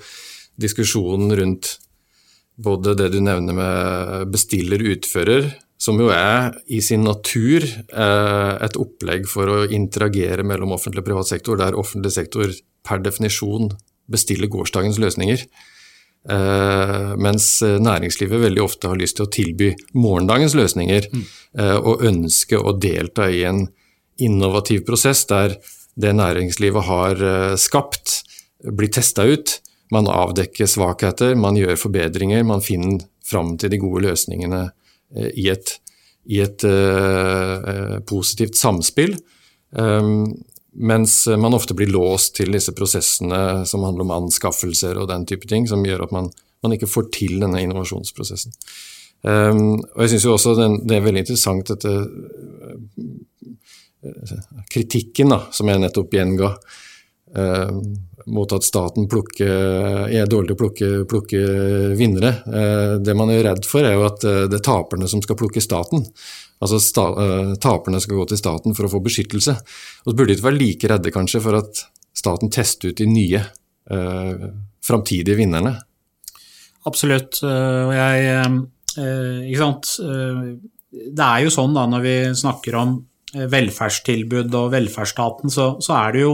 diskusjonen 0.62 1.32
rundt 1.38 1.76
både 2.62 2.94
det 2.98 3.08
du 3.14 3.20
nevner 3.24 3.56
med 3.56 4.32
bestiller-utfører, 4.32 5.48
som 5.82 5.98
jo 5.98 6.12
er 6.14 6.52
i 6.70 6.78
sin 6.84 7.02
natur 7.02 7.64
eh, 7.64 8.52
et 8.62 8.76
opplegg 8.78 9.26
for 9.30 9.50
å 9.50 9.62
interagere 9.66 10.44
mellom 10.46 10.76
offentlig 10.76 11.02
og 11.02 11.08
privat 11.08 11.30
sektor, 11.32 11.58
der 11.58 11.78
offentlig 11.78 12.12
sektor 12.14 12.52
per 12.86 13.02
definisjon 13.02 13.72
bestiller 14.12 14.50
gårsdagens 14.52 15.00
løsninger. 15.02 15.42
Eh, 16.22 17.12
mens 17.18 17.46
næringslivet 17.62 18.44
veldig 18.44 18.62
ofte 18.62 18.90
har 18.90 19.00
lyst 19.00 19.18
til 19.18 19.26
å 19.26 19.32
tilby 19.32 19.72
morgendagens 19.98 20.54
løsninger, 20.58 21.08
mm. 21.10 21.24
eh, 21.58 21.78
og 21.78 22.04
ønske 22.06 22.60
å 22.60 22.76
delta 22.78 23.26
i 23.30 23.42
en 23.48 23.64
innovativ 24.22 24.84
prosess 24.86 25.24
der 25.26 25.56
det 25.98 26.12
næringslivet 26.16 26.86
har 26.86 27.18
skapt, 27.60 28.22
blir 28.62 28.88
testa 28.94 29.26
ut. 29.28 29.58
Man 29.92 30.06
avdekker 30.08 30.70
svakheter, 30.70 31.34
man 31.36 31.58
gjør 31.58 31.76
forbedringer, 31.76 32.46
man 32.48 32.62
finner 32.64 33.02
fram 33.26 33.56
til 33.60 33.74
de 33.74 33.80
gode 33.82 34.06
løsningene 34.06 34.62
Eh, 35.16 35.30
i 35.36 35.48
et, 35.52 35.74
i 36.32 36.40
et 36.42 36.64
uh, 36.64 37.98
positivt 38.08 38.56
samspill. 38.56 39.16
Um, 39.72 40.30
mens 40.72 41.26
man 41.38 41.54
ofte 41.54 41.76
blir 41.76 41.90
låst 41.92 42.36
til 42.38 42.54
disse 42.54 42.72
prosessene 42.76 43.66
som 43.68 43.84
handler 43.84 44.06
om 44.06 44.14
anskaffelser 44.22 45.00
og 45.00 45.10
den 45.10 45.26
type 45.28 45.48
ting, 45.48 45.68
som 45.68 45.84
gjør 45.84 46.06
at 46.06 46.14
man, 46.14 46.30
man 46.64 46.76
ikke 46.76 46.90
får 46.90 47.10
til 47.12 47.36
denne 47.42 47.60
innovasjonsprosessen. 47.64 48.54
Um, 49.22 49.78
og 49.94 50.00
jeg 50.02 50.14
syns 50.14 50.24
jo 50.26 50.32
også 50.34 50.56
den, 50.58 50.80
det 50.88 50.96
er 50.96 51.04
veldig 51.04 51.22
interessant 51.22 51.68
dette 51.70 51.92
kritikken 54.72 55.30
da, 55.30 55.44
som 55.54 55.68
jeg 55.70 55.82
nettopp 55.82 56.16
gjenga. 56.16 56.54
Um, 57.32 57.84
mot 58.26 58.52
at 58.52 58.64
staten 58.64 59.08
plukker, 59.10 59.50
er 60.12 60.30
dårlig 60.30 60.52
til 60.52 60.56
å 60.56 60.60
plukke, 60.60 60.90
plukke, 61.10 61.42
vinnere. 61.98 62.32
Eh, 62.46 62.94
det 63.02 63.14
man 63.18 63.32
er 63.32 63.44
redd 63.46 63.66
for, 63.68 63.84
er 63.86 63.96
jo 63.96 64.06
at 64.06 64.24
eh, 64.28 64.44
det 64.50 64.60
er 64.60 64.66
taperne 64.66 65.08
som 65.10 65.22
skal 65.24 65.38
plukke 65.38 65.62
staten. 65.62 66.04
Altså 66.62 66.78
sta, 66.82 67.06
eh, 67.24 67.54
Taperne 67.62 68.00
skal 68.02 68.20
gå 68.20 68.28
til 68.30 68.40
staten 68.40 68.76
for 68.78 68.86
å 68.86 68.92
få 68.92 69.02
beskyttelse. 69.04 69.56
Og 70.04 70.12
så 70.12 70.16
burde 70.16 70.30
de 70.30 70.38
ikke 70.38 70.48
være 70.50 70.60
like 70.60 70.92
redde 70.92 71.14
kanskje 71.14 71.42
for 71.42 71.58
at 71.58 71.84
staten 72.14 72.52
tester 72.52 72.92
ut 72.92 73.00
de 73.00 73.08
nye 73.10 73.42
eh, 73.42 74.46
framtidige 74.84 75.38
vinnerne. 75.38 75.76
Absolutt. 76.86 77.38
Og 77.46 77.92
jeg 77.94 78.46
Ikke 78.98 79.60
sant. 79.60 79.90
Det 80.90 81.22
er 81.24 81.44
jo 81.44 81.52
sånn 81.54 81.76
da 81.76 81.84
når 81.86 82.02
vi 82.02 82.14
snakker 82.36 82.74
om 82.74 82.96
velferdstilbud 83.32 84.50
og 84.58 84.72
velferdsstaten, 84.74 85.52
så, 85.54 85.68
så 85.78 85.94
er 86.00 86.16
det 86.16 86.24
jo 86.24 86.32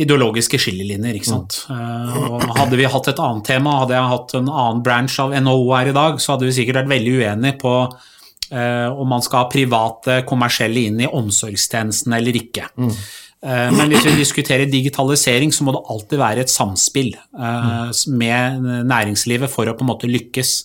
ideologiske 0.00 0.58
skillelinjer. 0.60 1.18
ikke 1.18 1.28
sant? 1.28 1.58
Mm. 1.68 2.12
Og 2.32 2.46
hadde 2.56 2.78
vi 2.80 2.88
hatt 2.88 3.10
et 3.12 3.20
annet 3.20 3.44
tema, 3.48 3.80
hadde 3.82 3.96
jeg 3.98 4.12
hatt 4.14 4.34
en 4.38 4.48
annen 4.48 4.80
branch 4.84 5.18
av 5.20 5.34
NHO 5.36 5.66
her 5.74 5.90
i 5.90 5.96
dag, 5.96 6.20
så 6.22 6.34
hadde 6.34 6.48
vi 6.48 6.56
sikkert 6.56 6.82
vært 6.82 6.94
veldig 6.94 7.16
uenige 7.20 7.58
på 7.60 7.74
uh, 7.90 8.88
om 8.88 9.12
man 9.12 9.24
skal 9.24 9.44
ha 9.44 9.50
private 9.52 10.22
kommersielle 10.28 10.86
inn 10.88 11.04
i 11.04 11.10
omsorgstjenesten 11.10 12.16
eller 12.16 12.40
ikke. 12.40 12.70
Mm. 12.80 12.94
Uh, 13.42 13.68
men 13.76 13.92
hvis 13.92 14.06
vi 14.08 14.16
diskuterer 14.22 14.70
digitalisering, 14.70 15.52
så 15.52 15.66
må 15.66 15.76
det 15.76 15.84
alltid 15.92 16.24
være 16.24 16.46
et 16.46 16.52
samspill 16.52 17.12
uh, 17.36 17.92
med 18.16 18.64
næringslivet 18.88 19.52
for 19.52 19.68
å 19.68 19.76
på 19.76 19.84
en 19.84 19.92
måte 19.92 20.10
lykkes. 20.10 20.56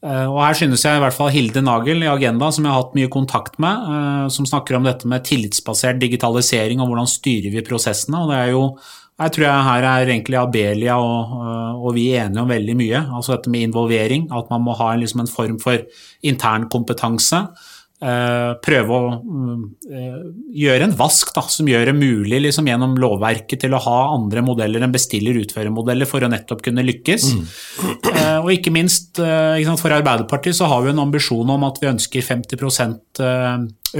Eh, 0.00 0.26
og 0.30 0.38
her 0.40 0.56
synes 0.56 0.84
jeg 0.86 0.96
i 0.96 1.02
hvert 1.02 1.16
fall 1.16 1.32
Hilde 1.34 1.60
Nagel 1.60 2.06
i 2.06 2.08
Agenda, 2.08 2.48
som 2.48 2.64
jeg 2.64 2.72
har 2.72 2.80
hatt 2.80 2.96
mye 2.96 3.10
kontakt 3.12 3.58
med, 3.60 3.90
eh, 3.92 4.28
som 4.32 4.48
snakker 4.48 4.78
om 4.78 4.88
dette 4.88 5.08
med 5.08 5.26
tillitsbasert 5.28 6.00
digitalisering 6.00 6.80
og 6.80 6.88
hvordan 6.88 7.10
styrer 7.10 7.52
vi 7.52 7.66
prosessene. 7.66 8.22
og 8.22 8.32
det 8.32 8.40
er 8.40 8.50
jo 8.54 8.64
jeg 9.20 9.32
tror 9.34 9.44
jeg 9.44 9.64
her 9.66 9.84
er 9.84 10.10
egentlig 10.14 10.36
Abelia 10.40 10.94
og, 10.96 11.32
eh, 11.44 11.72
og, 11.76 11.90
vi 11.92 12.06
enige 12.16 12.40
om 12.40 12.48
veldig 12.48 12.76
mye. 12.76 13.00
Altså 13.12 13.34
dette 13.34 13.50
med 13.52 13.66
involvering, 13.68 14.30
at 14.32 14.48
man 14.48 14.62
må 14.64 14.72
ha 14.78 14.94
liksom 14.96 15.20
en 15.20 15.28
form 15.28 15.58
for 15.60 15.76
intern 16.22 16.70
kompetanse. 16.72 17.42
Eh, 18.00 18.50
prøve 18.64 18.96
å 18.96 19.08
eh, 19.92 20.20
gjøre 20.56 20.86
en 20.86 20.94
vask 20.96 21.34
da, 21.36 21.42
som 21.52 21.68
gjør 21.68 21.90
det 21.90 21.92
mulig 21.98 22.38
liksom, 22.46 22.68
gjennom 22.70 22.94
lovverket 22.96 23.60
til 23.60 23.74
å 23.76 23.80
ha 23.84 23.96
andre 24.14 24.40
modeller 24.44 24.86
enn 24.86 24.94
bestiller-utfører-modeller 24.94 26.08
for 26.08 26.24
å 26.24 26.30
nettopp 26.32 26.62
kunne 26.64 26.84
lykkes. 26.86 27.26
Mm. 27.36 27.42
Eh, 28.08 28.38
og 28.38 28.48
ikke 28.54 28.72
minst 28.72 29.20
ikke 29.20 29.66
sant, 29.68 29.82
for 29.82 29.92
Arbeiderpartiet 29.92 30.56
så 30.56 30.70
har 30.70 30.86
vi 30.86 30.94
en 30.94 31.02
ambisjon 31.02 31.52
om 31.52 31.66
at 31.68 31.80
vi 31.82 31.90
ønsker 31.90 32.24
50% 32.24 33.20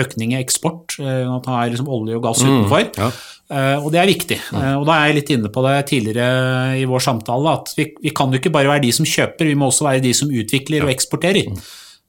økning 0.01 0.33
i 0.33 0.41
eksport. 0.41 0.97
At 0.97 1.45
man 1.45 1.59
er 1.59 1.75
liksom 1.75 1.91
olje 1.93 2.17
og 2.17 2.25
gass 2.25 2.41
mm, 2.41 2.49
utenfor. 2.49 2.89
Mm, 2.89 3.05
ja. 3.05 3.11
Uh, 3.51 3.83
og 3.83 3.89
det 3.91 3.99
er 3.99 4.07
viktig. 4.07 4.37
Uh, 4.55 4.77
og 4.79 4.85
da 4.87 4.95
er 4.95 5.09
jeg 5.11 5.17
litt 5.17 5.31
inne 5.35 5.51
på 5.51 5.65
det 5.67 5.75
tidligere 5.91 6.79
i 6.79 6.85
vår 6.87 7.03
samtale, 7.03 7.57
at 7.59 7.73
vi, 7.75 7.89
vi, 7.99 8.13
kan 8.15 8.31
jo 8.31 8.39
ikke 8.39 8.53
bare 8.55 8.71
være 8.71 8.85
de 8.85 8.93
som 8.95 9.09
kjøper, 9.09 9.51
vi 9.51 9.57
må 9.59 9.69
også 9.73 9.89
være 9.89 10.05
de 10.05 10.13
som 10.15 10.31
utvikler 10.31 10.87
og 10.87 10.93
eksporterer. 10.95 11.51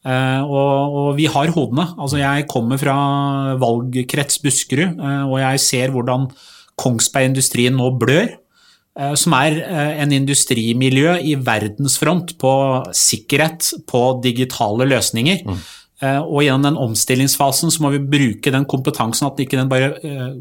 Uh, 0.02 0.42
og, 0.50 0.96
og, 0.98 1.10
vi 1.20 1.28
har 1.30 1.52
hodene. 1.54 1.86
Altså, 2.02 2.18
jeg 2.18 2.48
kommer 2.50 2.80
fra 2.82 2.96
valgkrets 3.62 4.40
Buskerud, 4.42 4.98
uh, 4.98 5.28
og 5.30 5.38
jeg 5.44 5.62
ser 5.62 5.94
hvordan 5.94 6.26
Kongsberg-industrien 6.82 7.78
nå 7.78 7.92
blør. 8.02 8.32
Uh, 8.98 9.14
som 9.16 9.36
er 9.38 9.60
en 10.04 10.16
industrimiljø 10.16 11.14
i 11.22 11.36
verdensfront 11.38 12.34
på 12.42 12.56
sikkerhet, 12.98 13.70
på 13.88 14.04
digitale 14.26 14.90
løsninger. 14.90 15.46
Mm. 15.46 15.62
og 16.02 16.40
gjennom 16.42 16.64
den 16.66 16.78
omstillingsfasen 16.82 17.70
så 17.70 17.84
må 17.84 17.92
vi 17.94 18.00
bruke 18.02 18.50
den 18.50 18.64
kompetansen, 18.66 19.28
at 19.28 19.38
ikke 19.38 19.60
den 19.60 19.70
bare 19.70 19.92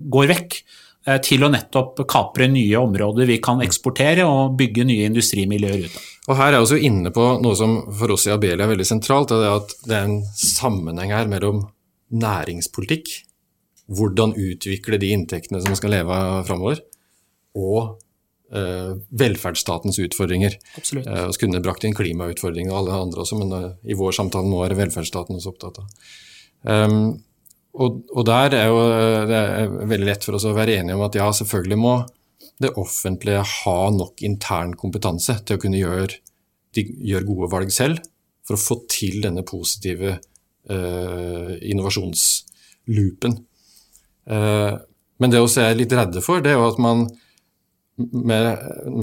går 0.08 0.30
vekk. 0.30 0.56
Til 1.00 1.46
å 1.46 1.48
nettopp 1.48 2.02
kapre 2.04 2.44
nye 2.52 2.76
områder 2.76 3.24
vi 3.24 3.38
kan 3.40 3.62
eksportere 3.64 4.26
og 4.28 4.58
bygge 4.58 4.84
nye 4.84 5.06
industrimiljøer 5.08 5.86
ut 5.86 5.94
av. 5.96 6.08
Og 6.28 6.36
Her 6.36 6.52
er 6.52 6.58
vi 6.58 6.66
også 6.66 6.78
inne 6.84 7.10
på 7.14 7.24
noe 7.40 7.56
som 7.56 7.78
for 7.96 8.12
oss 8.14 8.26
i 8.28 8.34
Abelia 8.34 8.66
er 8.66 8.72
veldig 8.74 8.86
sentralt. 8.86 9.32
Det 9.32 9.48
er 9.48 9.56
at 9.56 9.72
det 9.88 9.96
er 9.96 10.10
en 10.10 10.20
sammenheng 10.36 11.14
her 11.14 11.30
mellom 11.30 11.64
næringspolitikk, 12.10 13.10
hvordan 13.90 14.36
utvikle 14.38 15.00
de 15.00 15.14
inntektene 15.14 15.62
som 15.64 15.74
skal 15.78 15.94
leve 15.96 16.14
av 16.14 16.44
framover, 16.46 16.82
og 17.58 17.96
eh, 18.54 18.92
velferdsstatens 19.22 19.98
utfordringer. 20.04 20.58
Absolutt. 20.78 21.08
Eh, 21.08 21.26
vi 21.32 21.40
kunne 21.42 21.62
brakt 21.64 21.86
inn 21.86 21.96
klimautfordringer 21.96 22.74
og 22.74 22.82
alle 22.82 23.00
andre 23.06 23.24
også, 23.24 23.40
men 23.40 23.56
eh, 23.56 23.72
i 23.90 23.98
vår 23.98 24.14
samtale 24.20 24.50
nå 24.50 24.62
er 24.64 24.74
det 24.74 24.80
velferdsstaten 24.84 25.38
også 25.38 25.54
opptatt 25.54 25.82
av. 25.82 26.06
Um, 26.60 26.96
og, 27.80 28.00
og, 28.12 28.24
der 28.28 28.56
er 28.58 28.66
jo 28.68 28.80
det 29.30 29.36
er 29.36 29.76
veldig 29.88 30.08
lett 30.08 30.24
for 30.26 30.36
oss 30.36 30.46
å 30.48 30.56
være 30.56 30.78
enige 30.80 30.98
om 30.98 31.04
at 31.06 31.16
ja, 31.16 31.28
selvfølgelig 31.36 31.78
må 31.80 31.94
det 32.60 32.74
offentlige 32.80 33.40
ha 33.40 33.78
nok 33.94 34.20
intern 34.26 34.74
kompetanse 34.76 35.38
til 35.48 35.56
å 35.56 35.62
kunne 35.62 35.80
gjøre, 35.80 36.18
gjøre 36.76 37.28
gode 37.28 37.48
valg 37.54 37.72
selv, 37.72 38.02
for 38.44 38.56
å 38.56 38.60
få 38.60 38.76
til 38.90 39.22
denne 39.24 39.44
positive 39.48 40.18
uh, 40.18 41.52
innovasjonsloopen. 41.56 43.38
Uh, 44.28 44.76
men 45.20 45.32
det 45.32 45.40
også 45.40 45.64
er 45.64 45.78
litt 45.78 45.96
redde 45.96 46.20
for, 46.24 46.44
det 46.44 46.52
er 46.52 46.60
jo 46.60 46.68
at 46.68 46.80
man 46.82 47.06
med, 47.96 48.50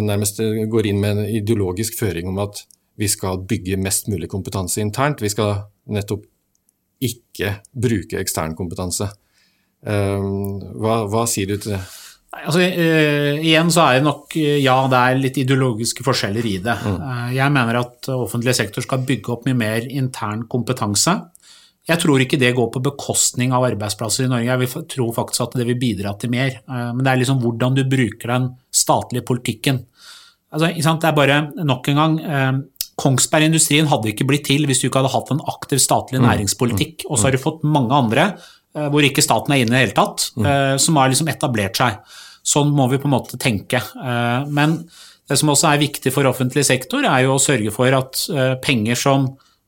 nærmest 0.06 0.42
går 0.70 0.90
inn 0.90 1.02
med 1.02 1.18
en 1.18 1.36
ideologisk 1.42 1.98
føring 2.00 2.30
om 2.30 2.42
at 2.46 2.64
vi 2.98 3.10
skal 3.10 3.44
bygge 3.46 3.78
mest 3.82 4.10
mulig 4.10 4.30
kompetanse 4.32 4.82
internt. 4.82 5.22
Vi 5.22 5.30
skal 5.30 5.68
nettopp 5.94 6.26
ikke 7.04 7.58
bruke 7.74 8.20
ekstern 8.22 8.56
kompetanse. 8.58 9.10
Um, 9.88 10.58
hva, 10.82 11.04
hva 11.10 11.24
sier 11.30 11.50
du 11.52 11.58
til 11.62 11.76
det? 11.76 11.82
Altså, 12.38 12.60
uh, 12.60 13.38
igjen 13.40 13.70
så 13.74 13.86
er 13.86 14.00
det 14.00 14.06
nok 14.08 14.34
Ja, 14.36 14.76
det 14.90 15.00
er 15.00 15.20
litt 15.22 15.38
ideologiske 15.42 16.06
forskjeller 16.06 16.46
i 16.50 16.58
det. 16.66 16.76
Mm. 16.84 17.00
Uh, 17.02 17.30
jeg 17.38 17.54
mener 17.56 17.82
at 17.84 18.12
offentlig 18.14 18.58
sektor 18.58 18.86
skal 18.86 19.06
bygge 19.08 19.34
opp 19.34 19.48
mye 19.48 19.58
mer 19.58 19.88
intern 19.88 20.46
kompetanse. 20.50 21.16
Jeg 21.88 22.02
tror 22.04 22.20
ikke 22.20 22.40
det 22.42 22.56
går 22.58 22.68
på 22.74 22.84
bekostning 22.84 23.54
av 23.56 23.64
arbeidsplasser 23.70 24.26
i 24.26 24.32
Norge. 24.32 24.50
Jeg 24.50 24.88
tror 24.92 25.14
faktisk 25.16 25.46
at 25.46 25.60
det 25.62 25.70
vil 25.70 25.80
bidra 25.80 26.18
til 26.20 26.34
mer. 26.34 26.60
Uh, 26.68 26.90
men 26.98 27.06
det 27.06 27.14
er 27.14 27.22
liksom 27.24 27.44
hvordan 27.44 27.78
du 27.78 27.86
bruker 27.88 28.34
den 28.34 28.50
statlige 28.74 29.28
politikken. 29.28 29.86
Altså, 30.48 30.72
det 30.74 31.08
er 31.08 31.16
bare 31.16 31.38
nok 31.60 31.88
en 31.92 31.98
gang 32.00 32.14
Kongsberg-industrien 32.98 33.90
hadde 33.92 34.10
ikke 34.10 34.26
blitt 34.26 34.48
til 34.50 34.66
hvis 34.66 34.82
du 34.82 34.88
ikke 34.88 35.04
hadde 35.04 35.14
hatt 35.14 35.34
en 35.34 35.44
aktiv 35.52 35.82
statlig 35.82 36.22
mm. 36.22 36.26
næringspolitikk. 36.26 37.06
Og 37.08 37.20
så 37.20 37.28
har 37.28 37.38
du 37.38 37.42
fått 37.44 37.66
mange 37.68 37.94
andre 37.94 38.32
Eh, 38.78 38.88
hvor 38.94 39.06
ikke 39.06 39.26
staten 39.26 39.54
er 39.54 39.64
inne 39.64 39.74
i 39.74 39.76
det 39.76 39.84
hele 39.88 39.98
tatt, 39.98 40.30
mm. 40.38 40.48
Eh, 40.48 40.76
som 40.82 41.00
har 41.00 41.12
liksom 41.12 41.32
etablert 41.32 41.80
seg. 41.80 42.00
Sånn 42.48 42.72
må 42.76 42.88
vi 42.92 43.00
på 43.02 43.10
en 43.10 43.16
måte 43.18 43.40
tenke. 43.42 43.82
Eh, 43.82 44.48
men 44.54 44.80
det 45.28 45.40
som 45.40 45.52
også 45.52 45.72
er 45.72 45.84
viktig 45.84 46.14
for 46.16 46.30
offentlig 46.30 46.64
sektor, 46.68 47.06
er 47.08 47.26
jo 47.26 47.36
å 47.36 47.44
sørge 47.44 47.74
for 47.76 47.92
at 47.92 48.22
penger 48.64 48.96
som 48.96 49.26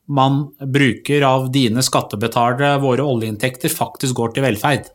man 0.08 0.46
bruker 0.56 1.20
av 1.28 1.50
dine 1.52 1.84
skattebetalere, 1.84 2.78
våre 2.80 3.04
oljeinntekter, 3.04 3.68
faktisk 3.68 4.16
går 4.16 4.32
til 4.32 4.46
velferd. 4.46 4.88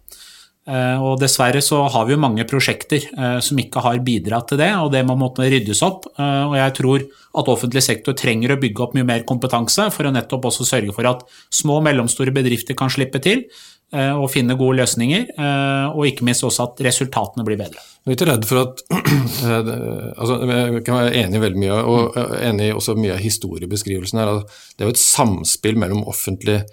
Og 0.65 1.19
dessverre 1.21 1.59
så 1.61 1.83
har 1.93 2.07
vi 2.07 2.15
jo 2.15 2.21
mange 2.23 2.41
prosjekter 2.49 3.03
som 3.45 3.59
ikke 3.61 3.83
har 3.85 3.99
bidratt 4.01 4.47
til 4.49 4.57
det, 4.57 4.71
og 4.81 4.87
det 4.95 5.03
må 5.05 5.13
måtte 5.19 5.45
ryddes 5.45 5.83
opp. 5.85 6.07
Og 6.17 6.55
jeg 6.57 6.73
tror 6.79 7.05
at 7.37 7.51
offentlig 7.53 7.83
sektor 7.85 8.17
trenger 8.17 8.55
å 8.55 8.57
bygge 8.57 8.81
opp 8.81 8.95
mye 8.97 9.05
mer 9.05 9.27
kompetanse 9.29 9.85
for 9.93 10.09
å 10.09 10.13
nettopp 10.15 10.47
også 10.49 10.65
sørge 10.65 10.95
for 10.97 11.05
at 11.11 11.21
små 11.53 11.77
og 11.83 11.85
mellomstore 11.85 12.33
bedrifter 12.33 12.73
kan 12.79 12.89
slippe 12.89 13.21
til, 13.21 13.45
Eh, 13.93 14.15
og 14.17 14.31
finne 14.33 14.55
gode 14.57 14.79
løsninger, 14.79 15.27
eh, 15.37 15.87
og 15.93 16.07
ikke 16.09 16.25
minst 16.25 16.43
også 16.43 16.65
at 16.65 16.81
resultatene 16.87 17.45
blir 17.45 17.59
bedre. 17.59 17.83
Jeg 18.01 18.09
er 18.09 18.11
litt 18.15 18.23
redd 18.27 18.47
for 18.49 18.61
at 18.63 18.81
eh, 18.91 19.69
altså, 20.17 20.39
Jeg 20.49 20.81
kan 20.87 20.97
være 20.97 21.13
enig 21.21 21.37
i 21.37 21.43
veldig 21.43 21.61
mye, 21.61 21.77
og 21.93 22.17
enig 22.41 22.71
i 22.71 22.73
også 22.75 22.97
mye 22.97 23.13
av 23.13 23.21
historiebeskrivelsen 23.23 24.19
her. 24.19 24.33
Det 24.73 24.83
er 24.83 24.89
jo 24.89 24.95
et 24.95 25.03
samspill 25.03 25.77
mellom 25.79 26.01
offentlig 26.09 26.63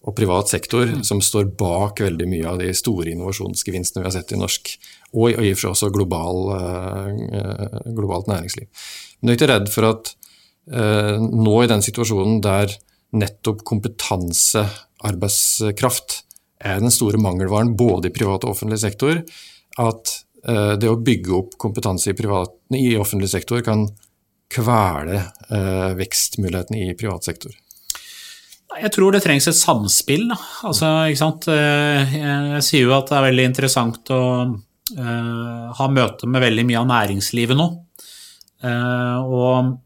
og 0.00 0.16
privat 0.16 0.48
sektor 0.48 0.86
mm. 0.88 1.04
som 1.04 1.20
står 1.20 1.44
bak 1.60 2.00
veldig 2.00 2.28
mye 2.30 2.48
av 2.48 2.58
de 2.62 2.74
store 2.76 3.10
innovasjonsgevinstene 3.12 4.02
vi 4.02 4.08
har 4.08 4.16
sett 4.16 4.32
i 4.32 4.40
norsk, 4.40 4.64
og 5.12 5.30
i 5.30 5.52
og 5.52 5.58
for 5.58 5.60
seg 5.60 5.70
også 5.74 5.90
global, 5.92 6.36
globalt 7.92 8.26
næringsliv. 8.30 8.66
Men 9.20 9.28
jeg 9.28 9.34
er 9.34 9.38
ikke 9.40 9.52
redd 9.52 9.68
for 9.74 9.82
at 9.90 10.02
nå 11.20 11.54
i 11.60 11.68
den 11.68 11.82
situasjonen 11.84 12.40
der 12.44 12.68
nettopp 13.12 13.64
kompetansearbeidskraft 13.68 16.24
er 16.60 16.76
den 16.82 16.90
store 16.92 17.16
mangelvaren 17.20 17.76
både 17.78 18.08
i 18.10 18.12
privat 18.14 18.44
og 18.44 18.50
offentlig 18.54 18.78
sektor 18.82 19.14
at 19.80 20.12
uh, 20.48 20.74
det 20.80 20.88
å 20.90 21.00
bygge 21.00 21.36
opp 21.36 21.50
kompetanse 21.60 22.10
i, 22.12 22.16
privat, 22.16 22.50
i 22.76 22.96
offentlig 23.00 23.30
sektor 23.32 23.60
kan 23.66 23.80
kvele 24.50 25.16
uh, 25.50 25.90
vekstmulighetene 25.98 26.78
i 26.84 26.94
privat 26.98 27.24
sektor? 27.26 27.52
Jeg 28.80 28.92
tror 28.94 29.14
det 29.14 29.22
trengs 29.24 29.48
et 29.50 29.58
samspill. 29.58 30.26
Altså, 30.66 30.90
eh, 31.52 32.14
jeg 32.16 32.64
sier 32.66 32.86
jo 32.86 32.96
at 32.96 33.10
det 33.10 33.18
er 33.18 33.26
veldig 33.28 33.46
interessant 33.50 34.12
å 34.14 34.22
uh, 34.48 35.66
ha 35.78 35.90
møte 35.92 36.28
med 36.30 36.44
veldig 36.44 36.64
mye 36.68 36.80
av 36.80 36.88
næringslivet 36.90 37.58
nå. 37.58 37.68
og 39.20 39.76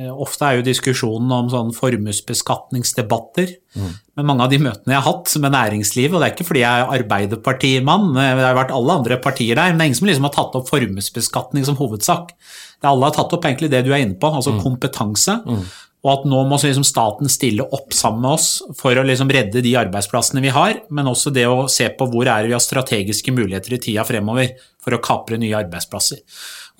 Eh, 0.00 0.10
ofte 0.22 0.46
er 0.46 0.56
jo 0.56 0.64
diskusjonen 0.64 1.32
om 1.34 1.48
sånn 1.50 1.72
formuesbeskatningsdebatter. 1.74 3.50
Mm. 3.74 3.90
Men 4.16 4.28
mange 4.28 4.46
av 4.46 4.52
de 4.52 4.60
møtene 4.62 4.94
jeg 4.94 5.02
har 5.02 5.08
hatt 5.08 5.34
med 5.42 5.52
næringslivet, 5.56 6.14
og 6.14 6.22
det 6.22 6.28
er 6.28 6.34
ikke 6.36 6.46
fordi 6.46 6.62
jeg 6.62 6.84
er 6.84 6.94
arbeiderpartimann, 6.94 8.06
eh, 8.14 8.30
det 8.38 8.46
har 8.46 8.56
vært 8.56 8.74
alle 8.76 8.96
andre 9.00 9.18
partier 9.20 9.58
der, 9.58 9.72
men 9.72 9.80
det 9.80 9.84
er 9.84 9.90
ingen 9.90 9.98
som 9.98 10.08
liksom 10.08 10.28
har 10.28 10.36
tatt 10.36 10.56
opp 10.56 10.70
formuesbeskatning 10.70 11.66
som 11.66 11.76
hovedsak. 11.80 12.32
Det 12.80 12.88
alle 12.88 13.10
har 13.10 13.16
tatt 13.18 13.34
opp 13.36 13.44
egentlig 13.44 13.72
det 13.74 13.82
du 13.84 13.92
er 13.92 14.04
inne 14.06 14.16
på, 14.16 14.30
altså 14.30 14.54
mm. 14.56 14.62
kompetanse. 14.62 15.36
Mm. 15.44 15.66
Og 16.00 16.10
at 16.14 16.22
nå 16.28 16.38
må 16.48 16.56
liksom 16.56 16.84
staten 16.86 17.28
stille 17.28 17.66
opp 17.76 17.92
sammen 17.92 18.22
med 18.24 18.38
oss 18.38 18.48
for 18.78 18.96
å 18.96 19.04
liksom 19.04 19.28
redde 19.32 19.60
de 19.60 19.74
arbeidsplassene 19.76 20.40
vi 20.40 20.52
har, 20.54 20.78
men 20.88 21.10
også 21.10 21.32
det 21.34 21.44
å 21.44 21.66
se 21.68 21.90
på 21.92 22.08
hvor 22.08 22.30
er 22.32 22.48
vi 22.48 22.56
har 22.56 22.64
strategiske 22.64 23.34
muligheter 23.36 23.76
i 23.76 23.80
tida 23.84 24.06
fremover 24.08 24.54
for 24.80 24.96
å 24.96 25.02
kapre 25.04 25.36
nye 25.40 25.58
arbeidsplasser. 25.58 26.22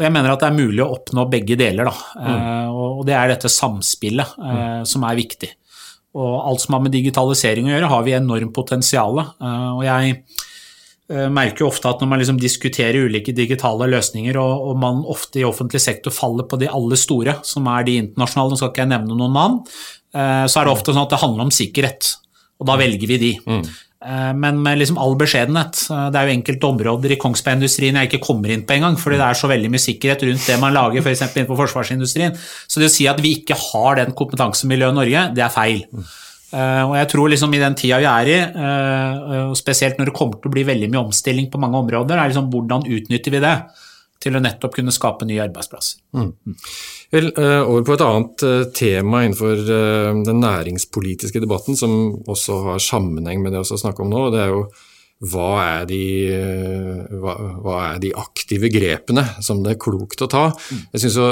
Og 0.00 0.06
jeg 0.06 0.14
mener 0.14 0.32
at 0.32 0.40
det 0.40 0.48
er 0.48 0.56
mulig 0.56 0.80
å 0.80 0.94
oppnå 0.94 1.26
begge 1.28 1.58
deler, 1.60 1.90
da. 1.90 2.12
Mm. 2.16 2.28
Eh, 2.32 2.78
og 2.80 3.02
det 3.04 3.16
er 3.18 3.34
dette 3.34 3.52
samspillet 3.52 4.38
eh, 4.40 4.78
som 4.88 5.04
er 5.04 5.18
viktig. 5.18 5.50
Og 6.16 6.38
alt 6.40 6.64
som 6.64 6.74
har 6.74 6.86
med 6.86 6.94
digitalisering 6.96 7.68
å 7.68 7.74
gjøre, 7.74 7.90
har 7.92 8.06
vi 8.06 8.16
enormt 8.16 8.54
potensial. 8.56 9.20
Eh, 9.20 9.68
og 9.76 9.84
jeg 9.84 10.16
merker 11.10 11.64
jo 11.64 11.68
ofte 11.72 11.90
at 11.90 12.02
når 12.02 12.10
man 12.10 12.20
liksom 12.22 12.36
diskuterer 12.38 13.08
ulike 13.10 13.34
digitale 13.34 13.88
løsninger, 13.90 14.36
og, 14.38 14.68
og, 14.70 14.76
man 14.78 15.00
ofte 15.10 15.40
i 15.40 15.46
offentlig 15.48 15.80
sektor 15.82 16.14
faller 16.14 16.46
på 16.46 16.58
de 16.60 16.68
aller 16.70 17.00
store, 17.00 17.34
som 17.46 17.66
er 17.72 17.86
de 17.88 17.96
internasjonale, 18.04 18.54
nå 18.54 18.60
skal 18.60 18.70
ikke 18.70 18.84
jeg 18.84 18.92
nevne 18.92 19.18
noen 19.18 19.34
navn, 19.34 19.58
så 20.10 20.60
er 20.60 20.66
det 20.66 20.72
ofte 20.72 20.94
sånn 20.94 21.02
at 21.02 21.12
det 21.12 21.20
handler 21.22 21.48
om 21.48 21.52
sikkerhet. 21.54 22.12
Og 22.60 22.68
da 22.68 22.76
velger 22.78 23.10
vi 23.10 23.18
de. 23.20 23.32
Mm. 23.42 23.64
Eh, 24.00 24.32
men 24.32 24.62
med 24.64 24.80
liksom 24.80 24.98
all 25.00 25.14
beskjedenhet. 25.20 25.82
Eh, 25.92 26.06
det 26.12 26.20
er 26.20 26.28
jo 26.28 26.36
enkelte 26.38 26.68
områder 26.70 27.14
i 27.14 27.18
Kongsberg-industrien 27.20 27.98
jeg 28.00 28.08
ikke 28.08 28.22
kommer 28.24 28.52
inn 28.52 28.64
på 28.64 28.78
engang, 28.78 28.96
fordi 29.00 29.20
det 29.20 29.26
er 29.26 29.36
så 29.36 29.50
veldig 29.50 29.72
mye 29.72 29.84
sikkerhet 29.84 30.24
rundt 30.28 30.48
det 30.48 30.56
man 30.62 30.76
lager 30.76 31.04
f.eks. 31.04 31.26
innenfor 31.28 31.60
forsvarsindustrien. 31.60 32.36
Så 32.64 32.80
det 32.80 32.88
å 32.88 32.94
si 32.94 33.08
at 33.10 33.20
vi 33.20 33.36
ikke 33.40 33.58
har 33.60 34.00
den 34.00 34.16
kompetansemiljøet 34.16 34.96
i 34.96 35.00
Norge, 35.02 35.26
det 35.36 35.44
er 35.44 35.52
feil. 35.52 35.84
Eh, 36.50 36.82
og 36.86 36.96
jeg 36.98 37.10
tror 37.12 37.30
liksom 37.30 37.54
i 37.54 37.62
den 37.62 37.76
tida 37.78 38.00
vi 38.02 38.08
er 38.10 38.32
i, 38.32 38.40
spesielt 39.58 40.00
når 40.00 40.10
det 40.10 40.16
kommer 40.16 40.40
til 40.40 40.50
å 40.50 40.56
bli 40.56 40.66
veldig 40.66 40.90
mye 40.90 41.04
omstilling 41.06 41.50
på 41.52 41.60
mange 41.62 41.78
områder, 41.84 42.18
er 42.18 42.32
liksom 42.32 42.50
hvordan 42.52 42.88
utnytter 42.90 43.36
vi 43.36 43.44
det? 43.44 43.54
til 44.20 44.36
å 44.36 44.42
nettopp 44.42 44.76
kunne 44.76 44.92
skape 44.92 45.26
nye 45.28 45.40
arbeidsplasser. 45.46 46.02
Mm. 46.16 46.54
Vel, 47.14 47.30
eh, 47.40 47.62
over 47.64 47.86
på 47.86 47.96
et 47.96 48.04
annet 48.04 48.44
eh, 48.46 48.66
tema 48.76 49.22
innenfor 49.24 49.62
eh, 49.64 50.20
den 50.26 50.42
næringspolitiske 50.44 51.40
debatten, 51.42 51.78
som 51.78 51.96
også 52.28 52.60
har 52.68 52.84
sammenheng 52.84 53.40
med 53.42 53.56
det 53.56 53.64
vi 53.64 53.80
snakker 53.80 54.04
om 54.04 54.12
nå. 54.12 54.28
det 54.34 54.44
er 54.44 54.54
jo 54.54 54.62
hva 55.30 55.48
er, 55.60 55.82
de, 55.84 56.04
hva, 57.20 57.34
hva 57.60 57.80
er 57.90 57.98
de 58.00 58.12
aktive 58.16 58.70
grepene 58.72 59.26
som 59.44 59.58
det 59.60 59.74
er 59.74 59.82
klokt 59.82 60.22
å 60.24 60.28
ta? 60.32 60.46
Mm. 60.48 60.86
Jeg 60.94 61.02
synes 61.02 61.18
jo 61.20 61.26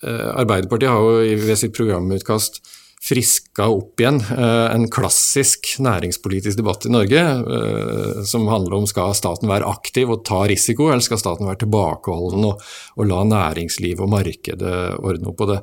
Arbeiderpartiet 0.00 0.88
har 0.88 1.00
jo 1.00 1.38
ved 1.44 1.58
sitt 1.60 1.72
programutkast 1.76 2.60
friska 3.00 3.66
opp 3.72 4.00
igjen 4.00 4.20
eh, 4.20 4.66
en 4.74 4.84
klassisk 4.92 5.72
næringspolitisk 5.80 6.58
debatt 6.60 6.84
i 6.84 6.92
Norge 6.92 7.20
eh, 7.20 8.18
som 8.28 8.48
handler 8.50 8.76
om 8.76 8.88
skal 8.88 9.14
staten 9.16 9.48
være 9.48 9.68
aktiv 9.68 10.12
og 10.12 10.24
ta 10.28 10.42
risiko, 10.50 10.90
eller 10.90 11.04
skal 11.04 11.20
staten 11.22 11.48
være 11.48 11.62
tilbakeholden 11.62 12.44
og, 12.50 12.60
og 13.00 13.08
la 13.08 13.22
næringslivet 13.28 14.04
og 14.04 14.12
markedet 14.12 14.74
ordne 15.00 15.32
opp 15.32 15.38
på 15.40 15.48
det. 15.48 15.62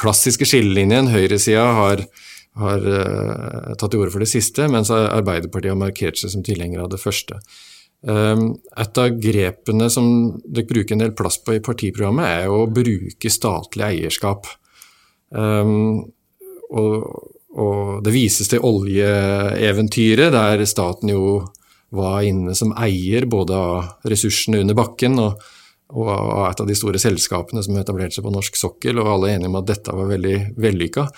Klassiske 0.00 0.48
skillelinjen, 0.48 1.08
høyresida 1.12 1.64
har, 1.76 2.04
har 2.60 2.84
uh, 2.84 3.72
tatt 3.76 3.90
til 3.92 4.00
orde 4.00 4.12
for 4.14 4.24
det 4.24 4.30
siste, 4.30 4.68
mens 4.72 4.88
Arbeiderpartiet 4.92 5.74
har 5.74 5.80
markert 5.80 6.20
seg 6.20 6.32
som 6.32 6.44
tilhenger 6.44 6.84
av 6.84 6.92
det 6.92 7.00
første. 7.02 7.36
Et 8.08 9.00
av 9.02 9.18
grepene 9.20 9.90
som 9.92 10.08
dere 10.46 10.70
bruker 10.70 10.96
en 10.96 11.02
del 11.02 11.12
plass 11.18 11.36
på 11.44 11.58
i 11.58 11.60
partiprogrammet, 11.64 12.46
er 12.46 12.48
å 12.48 12.64
bruke 12.72 13.32
statlig 13.32 13.84
eierskap. 13.90 14.48
Og, 16.70 17.30
og 17.58 18.02
det 18.04 18.14
vises 18.14 18.50
til 18.50 18.64
oljeeventyret, 18.64 20.32
der 20.34 20.64
staten 20.68 21.12
jo 21.14 21.40
var 21.94 22.20
inne 22.28 22.54
som 22.56 22.74
eier 22.76 23.24
både 23.30 23.56
av 23.56 24.08
ressursene 24.10 24.60
under 24.60 24.76
bakken 24.76 25.16
og, 25.22 25.40
og 25.96 26.10
av 26.12 26.50
et 26.50 26.60
av 26.60 26.68
de 26.68 26.76
store 26.76 27.00
selskapene 27.00 27.62
som 27.64 27.78
etablerte 27.80 28.18
seg 28.18 28.26
på 28.26 28.34
norsk 28.34 28.60
sokkel, 28.60 29.00
og 29.00 29.08
alle 29.14 29.30
er 29.30 29.38
enige 29.38 29.52
om 29.52 29.60
at 29.62 29.70
dette 29.70 29.96
var 29.96 30.10
veldig 30.10 30.36
vellykka. 30.60 31.08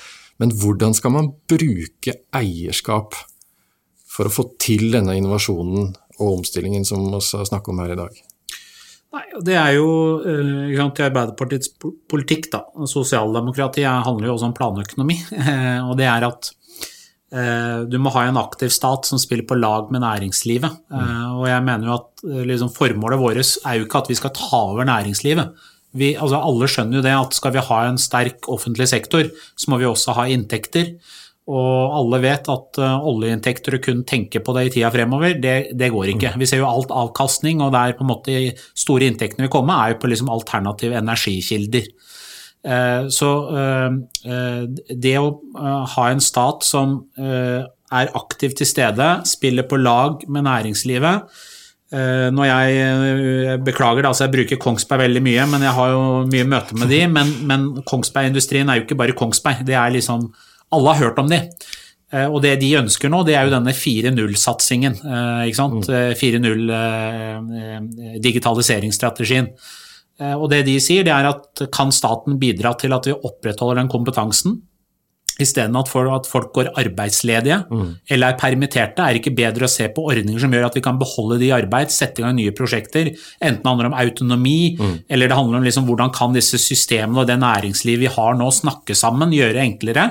Men 0.41 0.55
hvordan 0.57 0.95
skal 0.97 1.15
man 1.17 1.33
bruke 1.51 2.15
eierskap 2.37 3.19
for 4.11 4.29
å 4.29 4.35
få 4.35 4.47
til 4.63 4.89
denne 4.95 5.19
innovasjonen 5.19 5.91
og 6.21 6.27
omstillingen 6.39 6.87
som 6.87 7.11
vi 7.11 7.23
skal 7.25 7.49
snakke 7.49 7.73
om 7.73 7.83
her 7.83 7.97
i 7.97 8.01
dag? 8.01 8.30
Nei, 9.11 9.25
Det 9.47 9.57
er 9.59 9.75
jo 9.75 9.89
uh, 10.23 10.91
til 10.95 11.07
Arbeiderpartiets 11.09 11.73
politikk. 12.11 12.51
da. 12.53 12.65
Sosialdemokratiet 12.87 14.07
handler 14.07 14.31
jo 14.31 14.37
også 14.37 14.51
om 14.51 14.57
planøkonomi. 14.57 15.19
og 15.89 15.97
det 16.01 16.09
er 16.11 16.31
at 16.31 16.55
du 17.31 17.95
må 18.03 18.11
ha 18.11 18.25
en 18.27 18.41
aktiv 18.41 18.73
stat 18.75 19.07
som 19.07 19.21
spiller 19.23 19.45
på 19.47 19.55
lag 19.55 19.93
med 19.95 20.03
næringslivet. 20.03 20.81
Og 20.91 21.45
jeg 21.47 21.63
mener 21.63 21.87
jo 21.87 21.93
at 21.95 22.25
liksom, 22.49 22.73
formålet 22.75 23.21
vårt 23.21 23.39
er 23.39 23.77
jo 23.79 23.85
ikke 23.87 24.01
at 24.01 24.11
vi 24.11 24.17
skal 24.19 24.33
ta 24.35 24.49
over 24.73 24.89
næringslivet. 24.89 25.53
Vi, 25.95 26.13
altså 26.15 26.39
alle 26.39 26.69
skjønner 26.71 27.01
jo 27.01 27.05
det 27.07 27.15
at 27.15 27.35
skal 27.35 27.55
vi 27.55 27.63
ha 27.67 27.79
en 27.87 27.99
sterk 28.03 28.47
offentlig 28.51 28.87
sektor, 28.91 29.31
så 29.59 29.71
må 29.71 29.81
vi 29.81 29.89
også 29.89 30.15
ha 30.19 30.27
inntekter. 30.31 30.93
Og 31.51 31.97
alle 31.99 32.21
vet 32.23 32.47
at 32.53 32.79
uh, 32.79 33.09
oljeinntekter 33.11 33.79
og 33.79 33.85
kun 33.85 34.05
tenke 34.07 34.43
på 34.45 34.55
det 34.55 34.69
i 34.69 34.73
tida 34.77 34.93
fremover, 34.95 35.35
det, 35.43 35.57
det, 35.75 35.91
går 35.91 36.15
ikke. 36.15 36.37
Vi 36.39 36.47
ser 36.47 36.63
jo 36.63 36.71
alt 36.71 36.95
avkastning, 36.95 37.65
og 37.65 37.75
det 37.75 37.83
er 37.83 37.99
på 37.99 38.07
en 38.07 38.13
måte 38.13 38.39
store 38.79 39.11
inntektene 39.11 39.49
vil 39.49 39.53
komme, 39.53 39.75
er 39.75 39.95
jo 39.95 40.01
på 40.05 40.13
liksom 40.13 40.31
alternative 40.33 41.01
energikilder. 41.01 41.91
Eh, 42.61 43.07
så 43.09 43.29
eh, 43.57 43.95
eh, 44.33 44.65
det 44.93 45.15
å 45.17 45.31
ha 45.95 46.09
en 46.11 46.21
stat 46.21 46.67
som 46.67 46.99
er 47.17 48.13
aktivt 48.19 48.61
til 48.61 48.69
stede, 48.69 49.09
spiller 49.27 49.67
på 49.69 49.81
lag 49.81 50.21
med 50.29 50.47
næringslivet 50.47 51.47
når 51.91 52.47
jeg 52.47 53.55
beklager, 53.67 54.07
altså 54.07 54.29
jeg 54.29 54.31
bruker 54.31 54.59
Kongsberg 54.63 55.09
veldig 55.09 55.23
mye, 55.27 55.47
men 55.51 55.65
jeg 55.67 55.75
har 55.75 55.89
jo 55.91 56.03
mye 56.31 56.45
møter 56.47 56.77
med 56.79 56.93
de, 56.93 57.01
men, 57.11 57.33
men 57.51 57.65
Kongsberg-industrien 57.83 58.71
er 58.71 58.79
jo 58.79 58.85
ikke 58.85 58.99
bare 59.01 59.17
Kongsberg. 59.19 59.65
det 59.67 59.75
er 59.75 59.91
liksom, 59.91 60.29
Alle 60.75 60.95
har 60.95 61.03
hørt 61.07 61.19
om 61.23 61.29
de. 61.31 61.41
Og 62.27 62.41
det 62.43 62.57
de 62.59 62.73
ønsker 62.75 63.11
nå, 63.13 63.21
det 63.23 63.37
er 63.39 63.47
jo 63.47 63.53
denne 63.53 63.71
4.0-satsingen. 63.75 64.97
4.0 65.51 66.73
digitaliseringsstrategien. 68.23 69.47
Eh, 70.21 70.37
og 70.37 70.51
det 70.53 70.65
de 70.69 70.79
sier, 70.83 71.07
det 71.07 71.15
er 71.15 71.31
at 71.31 71.69
kan 71.73 71.93
staten 71.95 72.41
bidra 72.41 72.75
til 72.79 72.97
at 72.97 73.09
vi 73.09 73.17
opprettholder 73.17 73.83
den 73.83 73.93
kompetansen? 73.93 74.61
Istedenfor 75.41 76.11
at 76.13 76.27
folk 76.29 76.51
går 76.53 76.69
arbeidsledige 76.77 77.63
mm. 77.71 77.93
eller 78.13 78.35
er 78.35 78.37
permitterte, 78.37 79.01
er 79.01 79.15
det 79.17 79.23
ikke 79.23 79.39
bedre 79.39 79.65
å 79.65 79.73
se 79.73 79.87
på 79.89 80.03
ordninger 80.13 80.43
som 80.43 80.53
gjør 80.53 80.67
at 80.67 80.77
vi 80.77 80.83
kan 80.85 80.99
beholde 81.01 81.39
de 81.41 81.47
i 81.49 81.55
arbeid, 81.57 81.89
sette 81.95 82.21
i 82.21 82.27
gang 82.27 82.37
nye 82.37 82.53
prosjekter. 82.53 83.09
Enten 83.41 83.63
det 83.63 83.71
handler 83.71 83.89
om 83.89 83.97
autonomi, 84.03 84.75
mm. 84.77 84.93
eller 85.09 85.31
det 85.31 85.39
handler 85.39 85.63
om 85.63 85.65
liksom 85.71 85.89
hvordan 85.89 86.13
kan 86.13 86.37
disse 86.37 86.61
systemene 86.61 87.23
og 87.23 87.31
det 87.31 87.39
næringslivet 87.41 88.05
vi 88.05 88.13
har 88.19 88.37
nå, 88.37 88.51
snakke 88.53 88.99
sammen, 88.99 89.33
gjøre 89.33 89.65
enklere. 89.65 90.11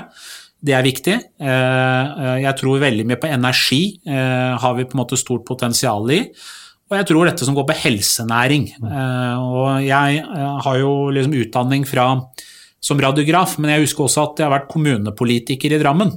Det 0.60 0.74
er 0.76 0.84
viktig. 0.84 1.18
Eh, 1.40 1.50
eh, 1.50 2.38
jeg 2.44 2.56
tror 2.60 2.82
veldig 2.82 3.06
mye 3.08 3.20
på 3.20 3.30
energi 3.32 3.82
har 4.06 4.74
vi 4.76 4.84
på 4.84 4.96
en 4.96 5.02
måte 5.04 5.18
stort 5.20 5.46
potensial 5.48 6.10
i. 6.12 6.24
Og 6.90 6.98
jeg 6.98 7.06
tror 7.06 7.28
dette 7.28 7.46
som 7.46 7.54
går 7.54 7.68
på 7.68 7.76
helsenæring. 7.84 8.64
Eh, 8.82 9.36
og 9.38 9.84
jeg 9.86 10.24
eh, 10.24 10.56
har 10.64 10.80
jo 10.80 10.94
liksom 11.14 11.36
utdanning 11.38 11.86
fra, 11.86 12.08
som 12.82 12.98
radiograf, 13.02 13.54
men 13.62 13.76
jeg 13.76 13.84
husker 13.84 14.08
også 14.08 14.24
at 14.24 14.42
jeg 14.42 14.48
har 14.48 14.56
vært 14.56 14.72
kommunepolitiker 14.72 15.76
i 15.76 15.78
Drammen. 15.78 16.10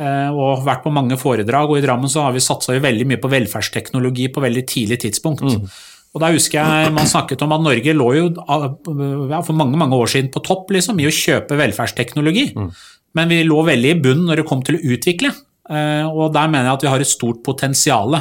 Eh, 0.00 0.30
og 0.32 0.64
vært 0.64 0.86
på 0.86 0.94
mange 0.94 1.18
foredrag, 1.20 1.68
og 1.68 1.76
i 1.76 1.84
Drammen 1.84 2.08
så 2.08 2.24
har 2.24 2.32
vi 2.32 2.40
satsa 2.40 2.78
veldig 2.80 3.04
mye 3.10 3.20
på 3.20 3.30
velferdsteknologi 3.34 4.30
på 4.32 4.44
veldig 4.46 4.64
tidlig 4.70 5.02
tidspunkt. 5.04 5.44
Mm. 5.44 5.68
Og 6.16 6.22
da 6.24 6.32
husker 6.32 6.56
jeg 6.56 6.92
man 6.96 7.10
snakket 7.10 7.42
om 7.44 7.52
at 7.52 7.60
Norge 7.66 7.92
lå 7.92 8.06
jo 8.16 8.28
ja, 8.32 9.42
for 9.44 9.52
mange 9.52 9.76
mange 9.76 9.98
år 9.98 10.08
siden 10.08 10.30
på 10.32 10.40
topp 10.40 10.72
liksom, 10.72 10.96
i 11.04 11.06
å 11.06 11.12
kjøpe 11.12 11.58
velferdsteknologi. 11.60 12.46
Mm. 12.56 12.70
Men 13.18 13.34
vi 13.34 13.42
lå 13.46 13.58
veldig 13.66 13.90
i 13.90 13.98
bunnen 13.98 14.30
når 14.30 14.40
det 14.40 14.48
kom 14.48 14.62
til 14.66 14.78
å 14.78 14.94
utvikle. 14.94 15.34
Og 15.68 16.30
der 16.32 16.46
mener 16.48 16.70
jeg 16.70 16.78
at 16.78 16.84
vi 16.86 16.90
har 16.94 17.02
et 17.04 17.10
stort 17.10 17.42
potensial. 17.44 18.14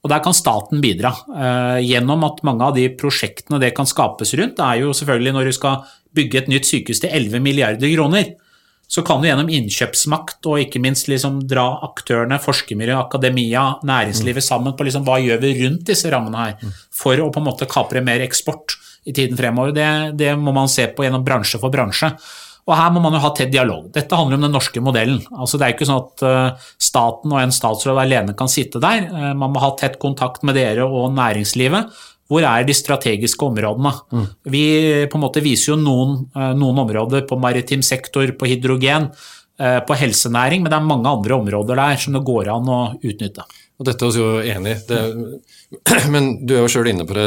Og 0.00 0.08
Der 0.08 0.22
kan 0.24 0.32
staten 0.32 0.80
bidra, 0.80 1.12
eh, 1.28 1.80
gjennom 1.84 2.24
at 2.24 2.42
mange 2.42 2.64
av 2.64 2.74
de 2.74 2.88
prosjektene 2.88 3.60
det 3.60 3.74
kan 3.74 3.84
skapes 3.84 4.32
rundt. 4.34 4.58
Er 4.58 4.80
jo 4.80 4.92
selvfølgelig 4.96 5.32
når 5.32 5.44
du 5.44 5.52
skal 5.52 5.84
bygge 6.14 6.38
et 6.38 6.48
nytt 6.48 6.64
sykehus 6.64 7.00
til 7.00 7.10
11 7.10 7.40
milliarder 7.40 7.94
kroner, 7.94 8.34
så 8.88 9.04
kan 9.06 9.20
du 9.20 9.28
gjennom 9.28 9.46
innkjøpsmakt 9.46 10.46
og 10.46 10.58
ikke 10.58 10.80
minst 10.80 11.06
liksom 11.06 11.46
dra 11.46 11.78
aktørene, 11.86 12.40
forskermiljø, 12.42 12.96
akademia, 12.96 13.78
næringslivet 13.84 14.42
sammen 14.42 14.74
på 14.74 14.82
liksom 14.82 15.04
hva 15.04 15.20
gjør 15.22 15.38
vi 15.44 15.52
rundt 15.60 15.84
disse 15.86 16.10
rammene 16.10 16.36
her, 16.36 16.56
for 16.90 17.14
å 17.14 17.30
på 17.30 17.38
en 17.38 17.46
måte 17.46 17.68
kapre 17.70 18.02
mer 18.02 18.24
eksport 18.24 18.74
i 19.06 19.12
tiden 19.12 19.36
fremover. 19.38 19.70
Det, 19.76 20.16
det 20.18 20.34
må 20.36 20.50
man 20.52 20.66
se 20.66 20.88
på 20.88 21.04
gjennom 21.04 21.22
bransje 21.22 21.60
for 21.60 21.70
bransje. 21.70 22.10
Og 22.70 22.76
her 22.78 22.92
må 22.94 23.02
man 23.02 23.16
jo 23.16 23.22
ha 23.24 23.32
tett 23.34 23.50
dialog. 23.50 23.88
Dette 23.94 24.14
handler 24.14 24.38
om 24.38 24.46
den 24.46 24.54
norske 24.54 24.82
modellen. 24.84 25.18
Altså 25.34 25.58
Det 25.58 25.66
er 25.66 25.74
ikke 25.74 25.88
sånn 25.88 26.04
at 26.04 26.22
uh, 26.22 26.68
staten 26.78 27.34
og 27.34 27.42
en 27.42 27.54
statsråd 27.54 27.98
alene 27.98 28.36
kan 28.38 28.50
sitte 28.50 28.82
der. 28.82 29.08
Uh, 29.10 29.32
man 29.34 29.50
må 29.50 29.62
ha 29.62 29.72
tett 29.78 29.98
kontakt 30.02 30.46
med 30.46 30.54
dere 30.58 30.86
og 30.86 31.10
næringslivet. 31.16 31.90
Hvor 32.30 32.46
er 32.46 32.62
de 32.62 32.76
strategiske 32.78 33.42
områdene? 33.42 33.90
Mm. 34.14 34.26
Vi 34.54 34.62
på 35.10 35.18
en 35.18 35.24
måte 35.24 35.42
viser 35.42 35.72
jo 35.72 35.80
noen, 35.82 36.14
uh, 36.36 36.52
noen 36.54 36.78
områder 36.84 37.26
på 37.26 37.40
maritim 37.42 37.82
sektor, 37.86 38.30
på 38.38 38.50
hydrogen, 38.52 39.10
på 39.60 39.92
helsenæring, 40.00 40.62
men 40.64 40.72
det 40.72 40.76
er 40.78 40.84
mange 40.88 41.10
andre 41.10 41.34
områder 41.36 41.76
der 41.76 41.98
som 42.00 42.14
det 42.16 42.22
går 42.24 42.48
an 42.48 42.68
å 42.72 42.78
utnytte. 42.96 43.42
Og 43.76 43.84
Dette 43.84 44.06
er 44.06 44.14
vi 44.14 44.22
jo 44.22 44.30
enig 44.54 44.72
i, 44.72 45.98
men 46.14 46.30
du 46.48 46.54
er 46.54 46.62
jo 46.62 46.70
sjøl 46.72 46.88
inne 46.94 47.04
på 47.04 47.12
det. 47.18 47.26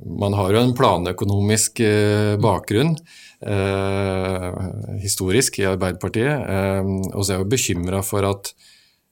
Man 0.00 0.32
har 0.38 0.56
jo 0.56 0.62
en 0.62 0.72
planøkonomisk 0.78 1.84
bakgrunn 2.40 2.94
eh, 2.96 3.20
historisk 5.02 5.58
i 5.58 5.66
Arbeiderpartiet. 5.66 6.30
Eh, 6.30 6.90
og 7.12 7.24
så 7.24 7.32
er 7.32 7.36
jeg 7.36 7.44
jo 7.44 7.52
bekymra 7.52 8.02
for 8.06 8.26
at 8.28 8.52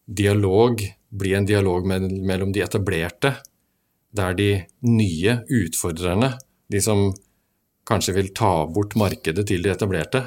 dialog 0.07 0.83
blir 1.11 1.39
en 1.39 1.49
dialog 1.49 1.87
mellom 1.87 2.53
de 2.55 2.63
etablerte, 2.63 3.35
der 4.15 4.35
de 4.39 4.51
nye 4.87 5.37
utfordrerne, 5.51 6.33
de 6.71 6.83
som 6.83 7.11
kanskje 7.87 8.15
vil 8.15 8.33
ta 8.35 8.67
bort 8.71 8.97
markedet 8.99 9.47
til 9.47 9.63
de 9.63 9.73
etablerte, 9.73 10.25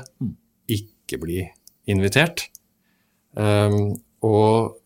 ikke 0.67 1.19
blir 1.19 1.51
invitert. 1.87 2.47
Um, 3.33 3.95
og 4.23 4.79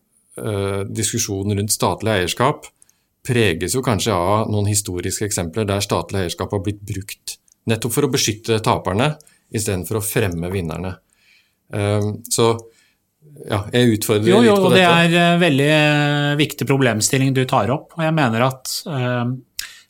diskusjonen 0.94 1.58
rundt 1.58 1.74
statlig 1.74 2.12
eierskap 2.14 2.68
preges 3.26 3.74
jo 3.74 3.82
kanskje 3.82 4.14
av 4.14 4.52
noen 4.52 4.70
historiske 4.70 5.26
eksempler 5.26 5.66
der 5.66 5.82
statlig 5.82 6.22
eierskap 6.22 6.54
har 6.54 6.62
blitt 6.62 6.84
brukt 6.86 7.37
Nettopp 7.68 7.94
for 7.94 8.08
å 8.08 8.12
beskytte 8.14 8.62
taperne 8.64 9.12
istedenfor 9.54 10.00
å 10.00 10.04
fremme 10.04 10.50
vinnerne. 10.52 10.94
Ehm, 11.76 12.18
så 12.32 12.52
ja, 13.48 13.62
jeg 13.74 13.98
utfordrer 13.98 14.32
jo, 14.32 14.40
jo, 14.42 14.56
litt 14.56 14.64
på 14.64 14.72
dette. 14.72 14.84
Jo, 14.84 14.94
det 15.12 15.18
er 15.18 15.34
en 15.34 15.42
veldig 15.42 15.68
eh, 15.74 16.32
viktig 16.40 16.68
problemstilling 16.70 17.36
du 17.36 17.44
tar 17.50 17.72
opp. 17.74 17.94
og 17.98 18.06
jeg 18.06 18.16
mener 18.18 18.48
at 18.48 18.80
eh, 18.94 19.36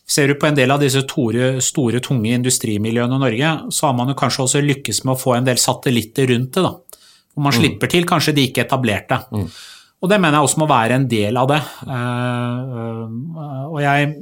Ser 0.07 0.29
du 0.31 0.37
på 0.39 0.47
en 0.47 0.55
del 0.55 0.71
av 0.71 0.79
disse 0.79 1.01
store, 1.03 1.57
store, 1.59 1.99
tunge 1.99 2.31
industrimiljøene 2.31 3.17
i 3.17 3.19
Norge, 3.19 3.49
så 3.75 3.89
har 3.89 3.95
man 3.97 4.07
jo 4.07 4.13
kanskje 4.15 4.45
også 4.45 4.61
lykkes 4.63 5.01
med 5.03 5.17
å 5.17 5.19
få 5.19 5.33
en 5.35 5.49
del 5.49 5.59
satellitter 5.59 6.29
rundt 6.31 6.55
det. 6.55 6.63
da. 6.63 7.01
Hvor 7.35 7.43
man 7.43 7.51
mm. 7.51 7.57
slipper 7.57 7.91
til 7.91 8.07
kanskje 8.07 8.33
de 8.37 8.45
ikke 8.47 8.63
etablerte. 8.63 9.17
Mm. 9.35 9.49
Og 9.97 10.11
det 10.13 10.21
mener 10.23 10.37
jeg 10.37 10.47
også 10.47 10.61
må 10.61 10.69
være 10.71 10.95
en 10.95 11.09
del 11.11 11.41
av 11.41 11.49
det. 11.51 11.59
Uh, 11.89 13.67
og 13.67 13.81
jeg 13.83 14.13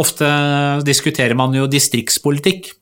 Ofte 0.00 0.28
diskuterer 0.86 1.36
man 1.38 1.54
jo 1.56 1.68
distriktspolitikk. 1.70 2.72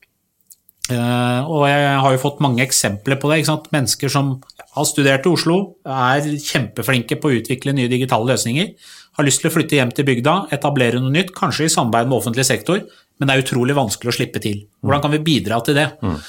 Uh, 0.89 1.45
og 1.45 1.67
jeg 1.69 1.97
har 2.01 2.13
jo 2.15 2.21
fått 2.21 2.39
mange 2.41 2.63
eksempler 2.63 3.19
på 3.21 3.29
det. 3.29 3.43
Mennesker 3.75 4.09
som 4.09 4.37
har 4.73 4.87
studert 4.89 5.27
i 5.27 5.33
Oslo, 5.33 5.59
er 5.85 6.25
kjempeflinke 6.41 7.19
på 7.19 7.29
å 7.29 7.37
utvikle 7.41 7.75
nye 7.77 7.91
digitale 7.91 8.31
løsninger. 8.31 8.71
Har 9.19 9.27
lyst 9.27 9.43
til 9.43 9.51
å 9.51 9.53
flytte 9.53 9.77
hjem 9.77 9.93
til 9.93 10.07
bygda, 10.07 10.35
etablere 10.55 11.01
noe 11.01 11.13
nytt, 11.13 11.33
kanskje 11.37 11.67
i 11.67 11.73
samarbeid 11.73 12.09
med 12.09 12.17
offentlig 12.17 12.47
sektor, 12.47 12.81
men 13.19 13.29
det 13.29 13.35
er 13.35 13.43
utrolig 13.43 13.75
vanskelig 13.77 14.13
å 14.13 14.17
slippe 14.17 14.41
til. 14.41 14.63
Hvordan 14.81 15.03
kan 15.03 15.13
vi 15.13 15.23
bidra 15.25 15.59
til 15.65 15.77
det? 15.77 15.89
Mm. 16.01 16.19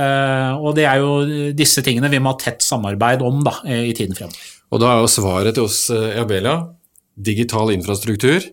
Uh, 0.00 0.52
og 0.60 0.74
det 0.76 0.86
er 0.88 1.00
jo 1.02 1.52
disse 1.56 1.82
tingene 1.84 2.10
vi 2.12 2.20
må 2.22 2.34
ha 2.34 2.40
tett 2.40 2.64
samarbeid 2.64 3.24
om 3.26 3.40
da, 3.46 3.56
i 3.64 3.94
tiden 3.96 4.18
fremover. 4.18 4.50
Og 4.70 4.82
da 4.82 4.92
er 4.92 5.00
jo 5.02 5.10
svaret 5.10 5.56
til 5.56 5.66
oss 5.66 5.86
i 5.90 5.96
eh, 5.96 6.20
Abelia 6.20 6.60
digital 7.20 7.72
infrastruktur 7.74 8.44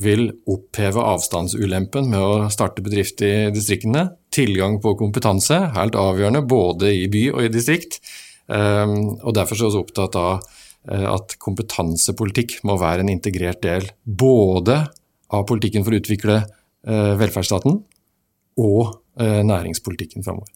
vil 0.00 0.30
oppheve 0.48 1.02
avstandsulempen 1.04 2.08
med 2.10 2.20
å 2.22 2.48
starte 2.52 2.84
bedrift 2.84 3.20
i 3.24 3.50
distriktene. 3.52 4.08
Tilgang 4.32 4.78
på 4.82 4.94
kompetanse, 4.98 5.58
helt 5.76 5.98
avgjørende 5.98 6.44
både 6.48 6.94
i 6.96 7.06
by 7.12 7.26
og 7.34 7.44
i 7.44 7.52
distrikt. 7.52 8.00
Ehm, 8.48 9.18
og 9.20 9.34
Derfor 9.36 9.58
er 9.58 9.74
vi 9.74 9.82
opptatt 9.82 10.16
av 10.18 10.32
eh, 10.88 11.06
at 11.06 11.36
kompetansepolitikk 11.42 12.62
må 12.68 12.78
være 12.80 13.04
en 13.04 13.12
integrert 13.12 13.62
del 13.64 13.90
både 14.04 14.80
av 15.32 15.46
politikken 15.48 15.84
for 15.84 15.94
å 15.94 16.00
utvikle 16.00 16.40
eh, 16.40 17.14
velferdsstaten 17.20 17.80
og 18.62 18.98
næringspolitikken 19.12 20.24
framover. 20.24 20.48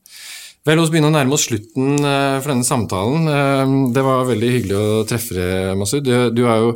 Vel, 0.64 0.78
Vi 0.78 0.82
oss 0.82 0.88
begynne 0.90 1.10
å 1.10 1.12
nærme 1.12 1.36
oss 1.36 1.42
slutten 1.44 1.98
for 2.00 2.48
denne 2.48 2.64
samtalen. 2.64 3.26
Uh, 3.28 3.74
det 3.92 4.00
var 4.02 4.24
veldig 4.24 4.48
hyggelig 4.54 4.78
å 4.80 5.02
treffe 5.06 5.36
deg, 5.36 5.74
Masud. 5.76 6.08
Du, 6.32 6.40
er 6.48 6.62
jo 6.64 6.70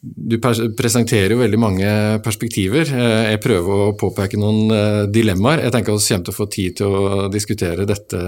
du 0.00 0.36
presenterer 0.38 1.34
jo 1.34 1.40
veldig 1.40 1.58
mange 1.58 1.88
perspektiver. 2.22 2.86
Jeg 2.86 3.40
prøver 3.42 3.82
å 3.88 3.94
påpeke 3.98 4.38
noen 4.38 5.10
dilemmaer. 5.10 5.64
Jeg 5.64 5.74
tenker 5.74 5.96
vi 5.96 6.04
kommer 6.06 6.28
til 6.28 6.34
å 6.34 6.38
få 6.38 6.46
tid 6.54 6.76
til 6.78 6.94
å 6.94 7.28
diskutere 7.32 7.86
dette 7.88 8.20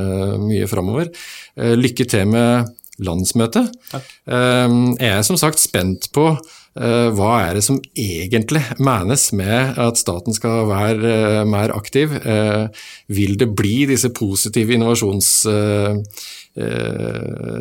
mye 0.42 0.66
framover. 0.70 1.12
Lykke 1.54 2.08
til 2.10 2.26
med 2.32 2.72
landsmøtet. 3.06 3.70
Takk. 3.92 4.08
Jeg 4.26 5.12
er 5.12 5.22
som 5.26 5.38
sagt 5.38 5.62
spent 5.62 6.10
på 6.16 6.32
Eh, 6.78 7.08
hva 7.18 7.30
er 7.48 7.56
det 7.58 7.64
som 7.66 7.80
egentlig 7.98 8.60
menes 8.78 9.24
med 9.34 9.78
at 9.82 9.98
staten 9.98 10.36
skal 10.36 10.68
være 10.70 11.10
eh, 11.10 11.40
mer 11.48 11.74
aktiv? 11.74 12.14
Eh, 12.14 12.68
vil 13.10 13.34
det 13.40 13.48
bli 13.58 13.88
disse 13.90 14.12
positive 14.14 14.76
innovasjons 14.76 15.32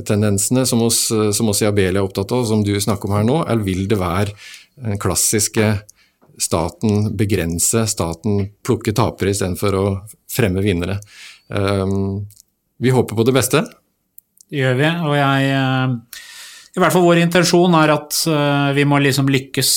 tendensene 0.07 0.65
som 0.69 0.81
oss, 0.85 1.05
som 1.37 1.49
oss 1.51 1.61
i 1.63 1.67
Abelia 1.69 2.01
er 2.01 2.05
opptatt 2.05 2.31
av, 2.35 2.45
som 2.49 2.63
du 2.65 2.73
snakker 2.81 3.09
om 3.09 3.15
her 3.17 3.25
nå, 3.27 3.37
eller 3.45 3.63
vil 3.65 3.87
det 3.89 3.99
være 3.99 4.35
den 4.79 4.99
klassiske 5.01 5.71
staten 6.39 7.11
begrense, 7.19 7.83
staten 7.91 8.45
plukke 8.63 8.93
tapere 8.95 9.33
istedenfor 9.33 9.75
å 9.75 9.85
fremme 10.31 10.63
vinnere? 10.63 10.99
Vi 12.79 12.93
håper 12.95 13.17
på 13.17 13.25
det 13.27 13.35
beste. 13.35 13.65
Det 14.49 14.61
gjør 14.63 14.79
vi, 14.79 14.89
og 15.09 15.13
jeg 15.19 15.39
i 16.69 16.79
hvert 16.79 16.93
fall 16.93 17.03
vår 17.03 17.19
intensjon 17.25 17.73
er 17.75 17.91
at 17.91 18.13
vi 18.77 18.83
må 18.87 19.01
liksom 19.03 19.27
lykkes, 19.33 19.71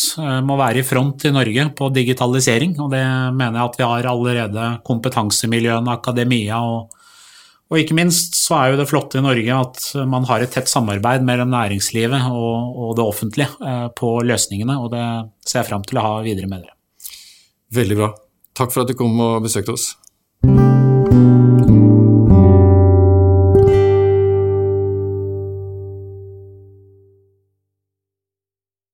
må 0.46 0.54
være 0.60 0.82
i 0.82 0.86
front 0.86 1.24
i 1.26 1.32
Norge 1.34 1.64
på 1.74 1.88
digitalisering. 1.90 2.76
Og 2.84 2.92
det 2.92 3.02
mener 3.34 3.58
jeg 3.58 3.64
at 3.64 3.78
vi 3.80 3.86
har 3.88 4.08
allerede 4.12 4.66
kompetansemiljøene, 4.86 5.96
akademia 5.96 6.60
og, 6.62 6.92
og 7.72 7.78
ikke 7.80 7.96
minst 7.96 8.36
så 8.36 8.58
er 8.58 8.72
jo 8.72 8.80
det 8.82 8.88
flotte 8.90 9.16
i 9.16 9.24
Norge 9.24 9.56
at 9.56 9.86
man 10.08 10.26
har 10.28 10.44
et 10.44 10.52
tett 10.52 10.68
samarbeid 10.68 11.24
mellom 11.24 11.48
næringslivet 11.54 12.28
og, 12.28 12.76
og 12.76 12.90
det 12.98 13.06
offentlige 13.06 13.48
uh, 13.64 13.86
på 13.96 14.18
løsningene, 14.28 14.76
og 14.76 14.92
det 14.92 15.06
ser 15.48 15.62
jeg 15.62 15.70
fram 15.70 15.86
til 15.88 15.96
å 15.96 16.04
ha 16.04 16.18
videre 16.26 16.50
med 16.50 16.66
dere. 16.66 16.76
Veldig 17.72 17.96
bra. 17.96 18.10
Takk 18.52 18.74
for 18.74 18.84
at 18.84 18.92
du 18.92 18.98
kom 18.98 19.16
og 19.24 19.40
besøkte 19.46 19.72
oss. 19.72 19.94